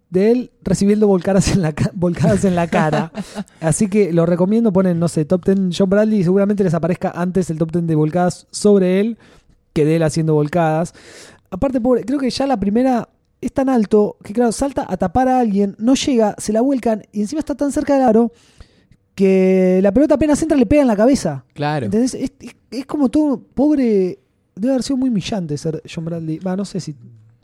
de 0.09 0.31
él 0.31 0.51
recibiendo 0.63 1.07
volcadas 1.07 1.49
en 1.53 1.61
la, 1.61 1.71
ca- 1.73 1.91
volcadas 1.93 2.43
en 2.45 2.55
la 2.55 2.67
cara. 2.67 3.11
Así 3.61 3.87
que 3.87 4.11
lo 4.11 4.25
recomiendo, 4.25 4.73
ponen, 4.73 4.99
no 4.99 5.07
sé, 5.07 5.23
top 5.25 5.45
10 5.45 5.75
John 5.77 5.89
Bradley 5.89 6.19
y 6.19 6.23
seguramente 6.23 6.63
les 6.63 6.73
aparezca 6.73 7.11
antes 7.15 7.49
el 7.49 7.57
top 7.57 7.71
10 7.71 7.87
de 7.87 7.95
volcadas 7.95 8.47
sobre 8.51 8.99
él 8.99 9.17
que 9.73 9.85
de 9.85 9.95
él 9.97 10.03
haciendo 10.03 10.33
volcadas. 10.33 10.93
Aparte, 11.49 11.79
pobre, 11.79 12.03
creo 12.03 12.19
que 12.19 12.29
ya 12.29 12.45
la 12.47 12.59
primera 12.59 13.07
es 13.39 13.53
tan 13.53 13.69
alto 13.69 14.17
que, 14.23 14.33
claro, 14.33 14.51
salta 14.51 14.85
a 14.87 14.97
tapar 14.97 15.27
a 15.27 15.39
alguien, 15.39 15.75
no 15.79 15.95
llega, 15.95 16.35
se 16.37 16.51
la 16.53 16.61
vuelcan 16.61 17.03
y 17.11 17.21
encima 17.21 17.39
está 17.39 17.55
tan 17.55 17.71
cerca 17.71 17.93
del 17.95 18.03
aro 18.03 18.31
que 19.15 19.79
la 19.83 19.91
pelota 19.91 20.15
apenas 20.15 20.41
entra 20.41 20.57
le 20.57 20.65
pega 20.65 20.81
en 20.81 20.87
la 20.87 20.95
cabeza. 20.95 21.45
Claro. 21.53 21.85
¿Entendés? 21.85 22.13
Es, 22.13 22.31
es- 22.39 22.55
es 22.71 22.85
como 22.85 23.09
todo 23.09 23.39
pobre. 23.39 24.19
Debe 24.55 24.73
haber 24.73 24.83
sido 24.83 24.97
muy 24.97 25.09
humillante 25.09 25.57
ser 25.57 25.81
John 25.93 26.05
Bradley. 26.05 26.39
Va, 26.39 26.55
no 26.55 26.65
sé 26.65 26.79
si 26.79 26.95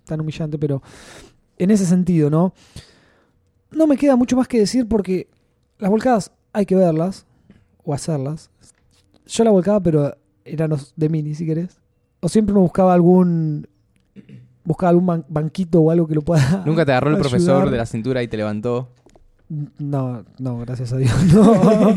tan 0.06 0.22
humillante, 0.22 0.58
pero 0.58 0.82
en 1.58 1.72
ese 1.72 1.86
sentido, 1.86 2.30
¿no? 2.30 2.54
No 3.72 3.88
me 3.88 3.98
queda 3.98 4.16
mucho 4.16 4.36
más 4.38 4.48
que 4.48 4.60
decir 4.60 4.88
porque 4.88 5.28
las 5.80 5.90
volcadas 5.92 6.32
hay 6.54 6.66
que 6.66 6.76
verlas 6.76 7.26
o 7.84 7.94
hacerlas. 7.94 8.50
Yo 9.26 9.44
la 9.44 9.52
volcaba, 9.52 9.82
pero 9.82 10.16
eran 10.46 10.70
los 10.70 10.94
de 10.96 11.10
mini, 11.10 11.36
si 11.36 11.46
querés. 11.46 11.78
O 12.22 12.30
siempre 12.30 12.54
uno 12.54 12.62
buscaba 12.62 12.94
algún. 12.94 13.68
Buscaba 14.64 14.90
algún 14.92 15.06
ban- 15.08 15.26
banquito 15.28 15.82
o 15.82 15.92
algo 15.92 16.08
que 16.08 16.16
lo 16.16 16.22
pueda. 16.22 16.64
Nunca 16.66 16.86
te 16.86 16.92
agarró 16.92 17.10
el 17.10 17.16
ayudar. 17.18 17.30
profesor 17.32 17.70
de 17.70 17.78
la 17.78 17.86
cintura 17.86 18.24
y 18.24 18.28
te 18.28 18.38
levantó. 18.38 18.90
No, 19.50 20.26
no, 20.40 20.60
gracias 20.60 20.94
a 20.94 20.98
Dios. 20.98 21.14
No. 21.34 21.96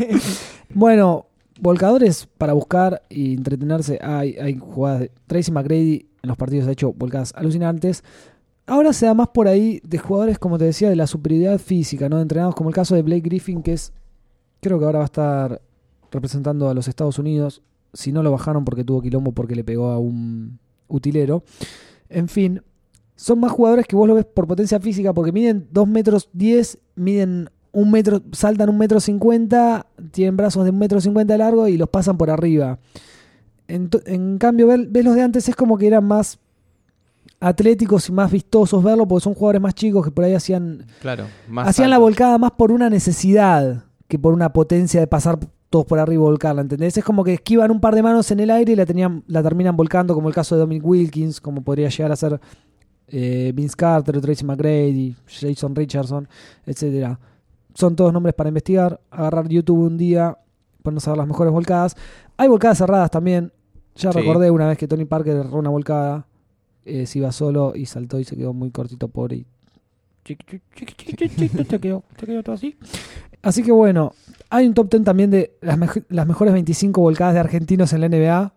bueno, 0.73 1.25
volcadores 1.59 2.27
para 2.37 2.53
buscar 2.53 3.03
y 3.09 3.33
entretenerse. 3.33 3.99
Hay, 4.01 4.35
hay 4.35 4.57
jugadas 4.57 5.01
de 5.01 5.11
Tracy 5.27 5.51
McGrady 5.51 6.07
en 6.23 6.27
los 6.27 6.37
partidos 6.37 6.67
ha 6.67 6.71
hecho 6.71 6.93
volcadas 6.93 7.33
alucinantes. 7.35 8.03
Ahora 8.67 8.93
se 8.93 9.05
da 9.05 9.13
más 9.13 9.29
por 9.29 9.47
ahí 9.47 9.81
de 9.83 9.97
jugadores, 9.97 10.37
como 10.39 10.57
te 10.57 10.65
decía, 10.65 10.89
de 10.89 10.95
la 10.95 11.07
superioridad 11.07 11.57
física, 11.57 12.09
¿no? 12.09 12.21
Entrenados 12.21 12.55
como 12.55 12.69
el 12.69 12.75
caso 12.75 12.95
de 12.95 13.01
Blake 13.01 13.21
Griffin, 13.21 13.63
que 13.63 13.73
es. 13.73 13.91
Creo 14.61 14.77
que 14.77 14.85
ahora 14.85 14.99
va 14.99 15.05
a 15.05 15.07
estar 15.07 15.61
representando 16.11 16.69
a 16.69 16.73
los 16.73 16.87
Estados 16.87 17.17
Unidos. 17.17 17.63
Si 17.93 18.11
no 18.11 18.21
lo 18.21 18.31
bajaron 18.31 18.63
porque 18.63 18.83
tuvo 18.83 19.01
quilombo 19.01 19.31
porque 19.31 19.55
le 19.55 19.63
pegó 19.63 19.89
a 19.89 19.97
un 19.97 20.59
utilero. 20.87 21.43
En 22.09 22.27
fin, 22.27 22.61
son 23.21 23.39
más 23.39 23.51
jugadores 23.51 23.85
que 23.85 23.95
vos 23.95 24.07
lo 24.07 24.15
ves 24.15 24.25
por 24.25 24.47
potencia 24.47 24.79
física, 24.79 25.13
porque 25.13 25.31
miden 25.31 25.67
2 25.71 25.87
metros 25.87 26.29
10, 26.33 26.79
miden 26.95 27.49
un 27.71 27.91
metro, 27.91 28.21
saltan 28.31 28.69
un 28.69 28.77
metro 28.79 28.99
50, 28.99 29.85
tienen 30.11 30.35
brazos 30.35 30.63
de 30.63 30.71
un 30.71 30.79
metro 30.79 30.99
50 30.99 31.31
de 31.33 31.37
largo 31.37 31.67
y 31.67 31.77
los 31.77 31.87
pasan 31.87 32.17
por 32.17 32.29
arriba. 32.31 32.79
En, 33.67 34.37
cambio, 34.37 34.67
ver- 34.67 34.87
ves 34.89 35.05
los 35.05 35.15
de 35.15 35.21
antes 35.21 35.47
es 35.47 35.55
como 35.55 35.77
que 35.77 35.87
eran 35.87 36.03
más 36.05 36.39
atléticos 37.39 38.09
y 38.09 38.11
más 38.11 38.31
vistosos 38.31 38.83
verlo, 38.83 39.07
porque 39.07 39.23
son 39.23 39.33
jugadores 39.33 39.61
más 39.61 39.73
chicos 39.75 40.03
que 40.05 40.11
por 40.11 40.25
ahí 40.25 40.33
hacían, 40.33 40.85
Claro. 41.01 41.25
Más 41.47 41.67
hacían 41.69 41.89
la 41.89 41.97
volcada 41.97 42.37
más 42.37 42.51
por 42.51 42.71
una 42.71 42.89
necesidad 42.89 43.85
que 44.07 44.19
por 44.19 44.33
una 44.33 44.51
potencia 44.51 44.99
de 44.99 45.07
pasar 45.07 45.39
todos 45.69 45.85
por 45.85 45.99
arriba 45.99 46.21
y 46.21 46.25
volcarla, 46.25 46.61
¿entendés? 46.61 46.97
Es 46.97 47.03
como 47.05 47.23
que 47.23 47.33
esquivan 47.35 47.71
un 47.71 47.79
par 47.79 47.95
de 47.95 48.03
manos 48.03 48.29
en 48.31 48.41
el 48.41 48.49
aire 48.51 48.73
y 48.73 48.75
la, 48.75 48.85
tenían, 48.85 49.23
la 49.27 49.41
terminan 49.41 49.77
volcando, 49.77 50.13
como 50.13 50.27
el 50.27 50.35
caso 50.35 50.55
de 50.55 50.59
Dominic 50.61 50.85
Wilkins, 50.85 51.39
como 51.39 51.61
podría 51.63 51.87
llegar 51.87 52.11
a 52.11 52.15
ser 52.17 52.41
eh, 53.11 53.51
Vince 53.53 53.75
Carter, 53.75 54.17
o 54.17 54.21
Tracy 54.21 54.43
McGrady, 54.45 55.15
Jason 55.27 55.75
Richardson, 55.75 56.27
etcétera. 56.65 57.19
Son 57.73 57.95
todos 57.95 58.11
nombres 58.13 58.33
para 58.35 58.47
investigar, 58.49 58.99
agarrar 59.11 59.47
YouTube 59.47 59.79
un 59.85 59.97
día, 59.97 60.37
ponernos 60.81 61.07
a 61.07 61.11
ver 61.11 61.17
las 61.19 61.27
mejores 61.27 61.53
volcadas. 61.53 61.95
Hay 62.37 62.47
volcadas 62.47 62.77
cerradas 62.77 63.11
también. 63.11 63.51
Ya 63.95 64.11
Sí. 64.11 64.19
recordé 64.19 64.49
una 64.49 64.67
vez 64.67 64.77
que 64.77 64.87
Tony 64.87 65.05
Parker 65.05 65.35
erró 65.37 65.59
una 65.59 65.69
volcada, 65.69 66.25
eh, 66.85 67.05
se 67.05 67.19
iba 67.19 67.31
solo 67.31 67.73
y 67.75 67.85
saltó 67.85 68.19
y 68.19 68.23
se 68.23 68.35
quedó 68.35 68.53
muy 68.53 68.71
cortito 68.71 69.07
pobre 69.09 69.35
y 69.37 69.45
se 70.25 70.35
quedó, 71.79 72.03
se 72.17 72.25
quedó 72.25 72.43
todo 72.43 72.55
así. 72.55 72.77
Así 73.41 73.63
que 73.63 73.71
bueno, 73.71 74.13
hay 74.49 74.67
un 74.67 74.73
top 74.73 74.89
10 74.91 75.03
también 75.03 75.29
de 75.31 75.55
las, 75.61 75.77
mej- 75.77 76.05
las 76.09 76.27
mejores 76.27 76.53
25 76.53 77.01
volcadas 77.01 77.33
de 77.33 77.39
argentinos 77.39 77.91
en 77.93 78.01
la 78.01 78.07
NBA. 78.09 78.53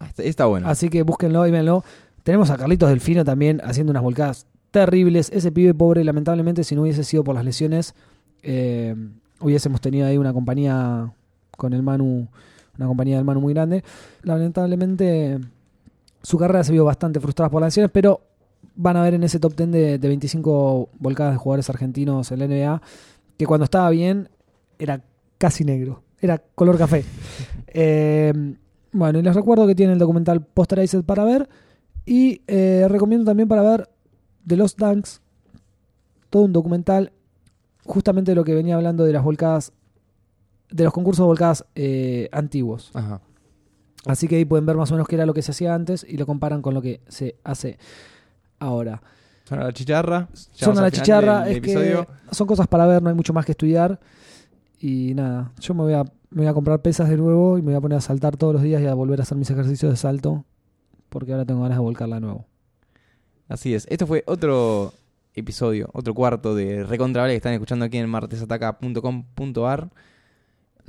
Ah, 0.00 0.06
Está, 0.06 0.22
está 0.22 0.46
bueno. 0.46 0.68
Así 0.68 0.88
que 0.88 1.02
búsquenlo 1.02 1.46
y 1.46 1.50
véanlo. 1.50 1.84
Tenemos 2.28 2.50
a 2.50 2.58
Carlitos 2.58 2.90
Delfino 2.90 3.24
también 3.24 3.62
haciendo 3.64 3.90
unas 3.90 4.02
volcadas 4.02 4.46
terribles. 4.70 5.30
Ese 5.32 5.50
pibe 5.50 5.72
pobre, 5.72 6.04
lamentablemente, 6.04 6.62
si 6.62 6.74
no 6.74 6.82
hubiese 6.82 7.02
sido 7.02 7.24
por 7.24 7.34
las 7.34 7.42
lesiones, 7.42 7.94
eh, 8.42 8.94
hubiésemos 9.40 9.80
tenido 9.80 10.06
ahí 10.06 10.18
una 10.18 10.34
compañía 10.34 11.10
con 11.56 11.72
el 11.72 11.82
Manu, 11.82 12.28
una 12.76 12.86
compañía 12.86 13.16
del 13.16 13.24
Manu 13.24 13.40
muy 13.40 13.54
grande. 13.54 13.82
Lamentablemente, 14.24 15.38
su 16.22 16.36
carrera 16.36 16.62
se 16.64 16.72
vio 16.72 16.84
bastante 16.84 17.18
frustrada 17.18 17.48
por 17.48 17.62
las 17.62 17.68
lesiones, 17.68 17.90
pero 17.94 18.20
van 18.76 18.98
a 18.98 19.02
ver 19.02 19.14
en 19.14 19.22
ese 19.22 19.40
top 19.40 19.56
10 19.56 19.70
de, 19.70 19.98
de 19.98 20.08
25 20.08 20.90
volcadas 20.98 21.32
de 21.32 21.38
jugadores 21.38 21.70
argentinos 21.70 22.30
en 22.30 22.40
la 22.40 22.46
NBA 22.46 22.82
que 23.38 23.46
cuando 23.46 23.64
estaba 23.64 23.88
bien 23.88 24.28
era 24.78 25.02
casi 25.38 25.64
negro, 25.64 26.02
era 26.20 26.42
color 26.54 26.76
café. 26.76 27.06
Eh, 27.80 28.32
bueno, 28.92 29.18
y 29.18 29.22
les 29.22 29.34
recuerdo 29.34 29.66
que 29.66 29.74
tienen 29.74 29.92
el 29.92 29.98
documental 29.98 30.40
Posterized 30.40 31.04
para 31.04 31.22
ver. 31.22 31.48
Y 32.08 32.40
eh, 32.46 32.86
recomiendo 32.88 33.26
también 33.26 33.48
para 33.48 33.60
ver 33.60 33.90
The 34.46 34.56
Lost 34.56 34.78
Dunks, 34.78 35.20
todo 36.30 36.44
un 36.44 36.54
documental, 36.54 37.12
justamente 37.84 38.30
de 38.30 38.34
lo 38.34 38.44
que 38.44 38.54
venía 38.54 38.76
hablando 38.76 39.04
de 39.04 39.12
las 39.12 39.22
volcadas, 39.22 39.72
de 40.70 40.84
los 40.84 40.92
concursos 40.94 41.24
de 41.24 41.26
volcadas 41.26 41.66
eh, 41.74 42.30
antiguos. 42.32 42.92
Ajá. 42.94 43.20
Así 44.06 44.26
que 44.26 44.36
ahí 44.36 44.46
pueden 44.46 44.64
ver 44.64 44.76
más 44.76 44.90
o 44.90 44.94
menos 44.94 45.06
qué 45.06 45.16
era 45.16 45.26
lo 45.26 45.34
que 45.34 45.42
se 45.42 45.50
hacía 45.50 45.74
antes 45.74 46.06
y 46.08 46.16
lo 46.16 46.24
comparan 46.24 46.62
con 46.62 46.72
lo 46.72 46.80
que 46.80 47.02
se 47.08 47.36
hace 47.44 47.78
ahora. 48.58 49.02
Suena 49.44 49.64
la 49.64 49.72
chicharra. 49.74 50.28
Son 50.32 50.78
a 50.78 50.80
la 50.80 50.90
chicharra, 50.90 51.50
es 51.50 51.60
que 51.60 52.06
son 52.30 52.46
cosas 52.46 52.66
para 52.68 52.86
ver, 52.86 53.02
no 53.02 53.10
hay 53.10 53.14
mucho 53.14 53.34
más 53.34 53.44
que 53.44 53.52
estudiar. 53.52 54.00
Y 54.80 55.12
nada, 55.14 55.52
yo 55.60 55.74
me 55.74 55.82
voy, 55.82 55.92
a, 55.92 56.04
me 56.30 56.40
voy 56.40 56.46
a 56.46 56.54
comprar 56.54 56.80
pesas 56.80 57.10
de 57.10 57.18
nuevo 57.18 57.58
y 57.58 57.60
me 57.60 57.66
voy 57.66 57.74
a 57.74 57.80
poner 57.82 57.98
a 57.98 58.00
saltar 58.00 58.38
todos 58.38 58.54
los 58.54 58.62
días 58.62 58.80
y 58.80 58.86
a 58.86 58.94
volver 58.94 59.20
a 59.20 59.24
hacer 59.24 59.36
mis 59.36 59.50
ejercicios 59.50 59.92
de 59.92 59.96
salto, 59.98 60.46
porque 61.08 61.32
ahora 61.32 61.44
tengo 61.44 61.62
ganas 61.62 61.78
de 61.78 61.82
volcarla 61.82 62.16
de 62.16 62.20
nuevo. 62.22 62.44
Así 63.48 63.74
es. 63.74 63.86
Esto 63.90 64.06
fue 64.06 64.24
otro 64.26 64.92
episodio, 65.34 65.88
otro 65.92 66.14
cuarto 66.14 66.54
de 66.54 66.84
Recontravale 66.84 67.32
que 67.32 67.36
están 67.38 67.52
escuchando 67.54 67.84
aquí 67.84 67.96
en 67.98 68.08
martesataca.com.ar. 68.08 69.88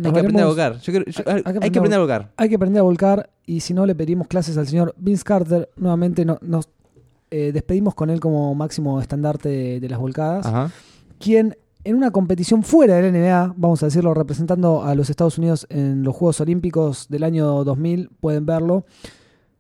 Hay 0.02 0.12
que 0.14 0.20
aprender 0.20 0.44
a 0.44 0.48
volcar. 0.48 0.80
Yo 0.80 0.94
creo- 0.94 1.06
yo- 1.06 1.24
Hay- 1.28 1.44
que 1.44 1.50
aprender 1.50 1.78
aprender 1.78 1.94
a 1.94 2.00
volcar. 2.00 2.32
Hay 2.38 2.50
que 2.50 2.56
aprender 2.56 2.80
a 2.80 2.84
volcar 2.84 3.30
y 3.46 3.60
si 3.60 3.74
no 3.74 3.86
le 3.86 3.96
pedimos 3.96 4.28
clases 4.28 4.58
al 4.58 4.68
señor 4.68 4.96
Vince 4.98 5.24
Carter, 5.24 5.70
nuevamente 5.76 6.24
no- 6.26 6.40
nos 6.42 6.70
eh, 7.32 7.52
despedimos 7.54 7.94
con 7.96 8.10
él 8.10 8.20
como 8.20 8.56
máximo 8.56 9.00
estandarte 9.02 9.50
de, 9.50 9.80
de 9.80 9.88
las 9.90 10.00
volcadas, 10.00 10.46
Ajá. 10.48 10.72
quien 11.20 11.56
en 11.84 11.96
una 11.96 12.10
competición 12.12 12.64
fuera 12.64 12.96
del 12.96 13.14
NBA, 13.14 13.54
vamos 13.56 13.84
a 13.84 13.86
decirlo, 13.86 14.14
representando 14.16 14.84
a 14.84 14.96
los 14.96 15.10
Estados 15.12 15.38
Unidos 15.38 15.68
en 15.70 16.02
los 16.04 16.16
Juegos 16.16 16.42
Olímpicos 16.42 17.08
del 17.08 17.24
año 17.24 17.64
2000, 17.64 18.10
pueden 18.20 18.46
verlo, 18.48 18.84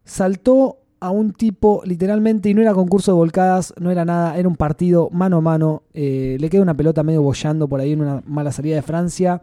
saltó 0.10 0.78
a 1.00 1.12
un 1.12 1.32
tipo 1.32 1.82
literalmente 1.86 2.50
y 2.50 2.54
no 2.54 2.62
era 2.62 2.74
concurso 2.74 3.12
de 3.12 3.15
volcadas, 3.17 3.74
no 3.80 3.89
era 3.89 4.04
nada, 4.04 4.38
era 4.38 4.50
un 4.50 4.58
partido 4.58 5.10
mano 5.12 5.38
a 5.38 5.41
mano, 5.41 5.84
eh, 5.93 6.36
le 6.39 6.50
queda 6.50 6.62
una 6.62 6.76
pelota 6.76 7.04
medio 7.04 7.22
bollando 7.22 7.69
por 7.69 7.80
ahí 7.80 7.93
en 7.93 8.02
una 8.02 8.22
mala 8.26 8.52
salida 8.52 8.76
de 8.76 8.82
Francia, 8.82 9.41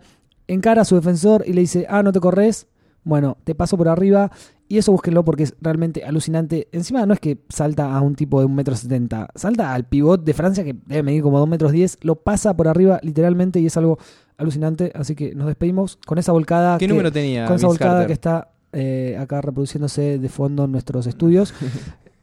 encara 0.48 0.83
a 0.83 0.85
su 0.85 0.96
defensor 0.96 1.44
y 1.46 1.55
le 1.55 1.62
dice, 1.62 1.87
ah, 1.88 2.02
no 2.02 2.12
te 2.12 2.20
corres, 2.20 2.66
bueno, 3.05 3.38
te 3.44 3.55
paso 3.55 3.79
por 3.79 3.88
arriba. 3.88 4.31
Y 4.68 4.79
eso 4.79 4.90
búsquenlo 4.90 5.24
porque 5.24 5.44
es 5.44 5.55
realmente 5.62 6.05
alucinante. 6.05 6.66
Encima 6.72 7.07
no 7.07 7.14
es 7.14 7.20
que 7.20 7.38
salta 7.48 7.94
a 7.96 8.00
un 8.00 8.16
tipo 8.16 8.40
de 8.40 8.46
un 8.46 8.55
metro 8.57 8.74
setenta, 8.74 9.29
salta 9.37 9.72
al 9.72 9.85
pivot 9.85 10.24
de 10.24 10.35
Francia 10.35 10.64
que 10.64 10.74
debe 10.87 11.05
medir 11.05 11.22
como 11.22 11.38
dos 11.38 11.48
metros 11.48 11.70
diez, 11.70 11.98
lo 12.02 12.16
pasa 12.16 12.57
por 12.57 12.66
arriba 12.66 12.98
literalmente 13.05 13.61
y 13.61 13.66
es 13.66 13.76
algo 13.76 13.96
alucinante. 14.37 14.90
Así 14.96 15.14
que 15.14 15.37
nos 15.37 15.46
despedimos 15.46 15.98
con 16.05 16.18
esa 16.18 16.33
volcada. 16.33 16.79
¿Qué 16.79 16.87
que- 16.87 16.92
número 16.92 17.12
tenía 17.12 17.46
con 17.46 17.55
esa 17.55 17.66
Vince 17.66 17.66
volcada 17.68 17.92
Carter? 17.92 18.07
que 18.09 18.12
está 18.12 18.48
eh, 18.72 19.16
acá 19.18 19.40
reproduciéndose 19.40 20.18
de 20.18 20.29
fondo 20.29 20.64
en 20.64 20.72
nuestros 20.72 21.07
estudios. 21.07 21.55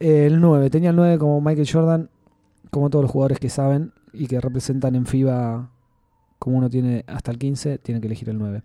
Eh, 0.00 0.26
el 0.26 0.40
9, 0.40 0.70
tenía 0.70 0.90
el 0.90 0.96
9 0.96 1.18
como 1.18 1.40
Michael 1.40 1.68
Jordan, 1.70 2.10
como 2.70 2.90
todos 2.90 3.04
los 3.04 3.12
jugadores 3.12 3.38
que 3.38 3.48
saben 3.48 3.92
y 4.12 4.26
que 4.26 4.40
representan 4.40 4.96
en 4.96 5.06
FIBA, 5.06 5.70
como 6.40 6.58
uno 6.58 6.68
tiene 6.68 7.04
hasta 7.06 7.30
el 7.30 7.38
15, 7.38 7.78
tiene 7.78 8.00
que 8.00 8.08
elegir 8.08 8.28
el 8.28 8.36
9. 8.36 8.62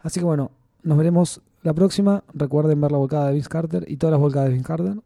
Así 0.00 0.20
que 0.20 0.26
bueno, 0.26 0.52
nos 0.82 0.98
veremos 0.98 1.40
la 1.62 1.74
próxima. 1.74 2.22
Recuerden 2.34 2.80
ver 2.80 2.92
la 2.92 2.98
volcada 2.98 3.28
de 3.28 3.32
Vince 3.32 3.48
Carter 3.48 3.84
y 3.88 3.96
todas 3.96 4.12
las 4.12 4.20
volcadas 4.20 4.48
de 4.48 4.54
Vince 4.54 4.66
Carter. 4.66 5.00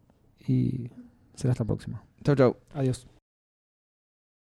Y 0.47 0.91
será 1.33 1.53
hasta 1.53 1.63
la 1.63 1.67
próxima. 1.67 2.03
Chau, 2.23 2.35
chau. 2.35 2.55
Adiós. 2.73 3.07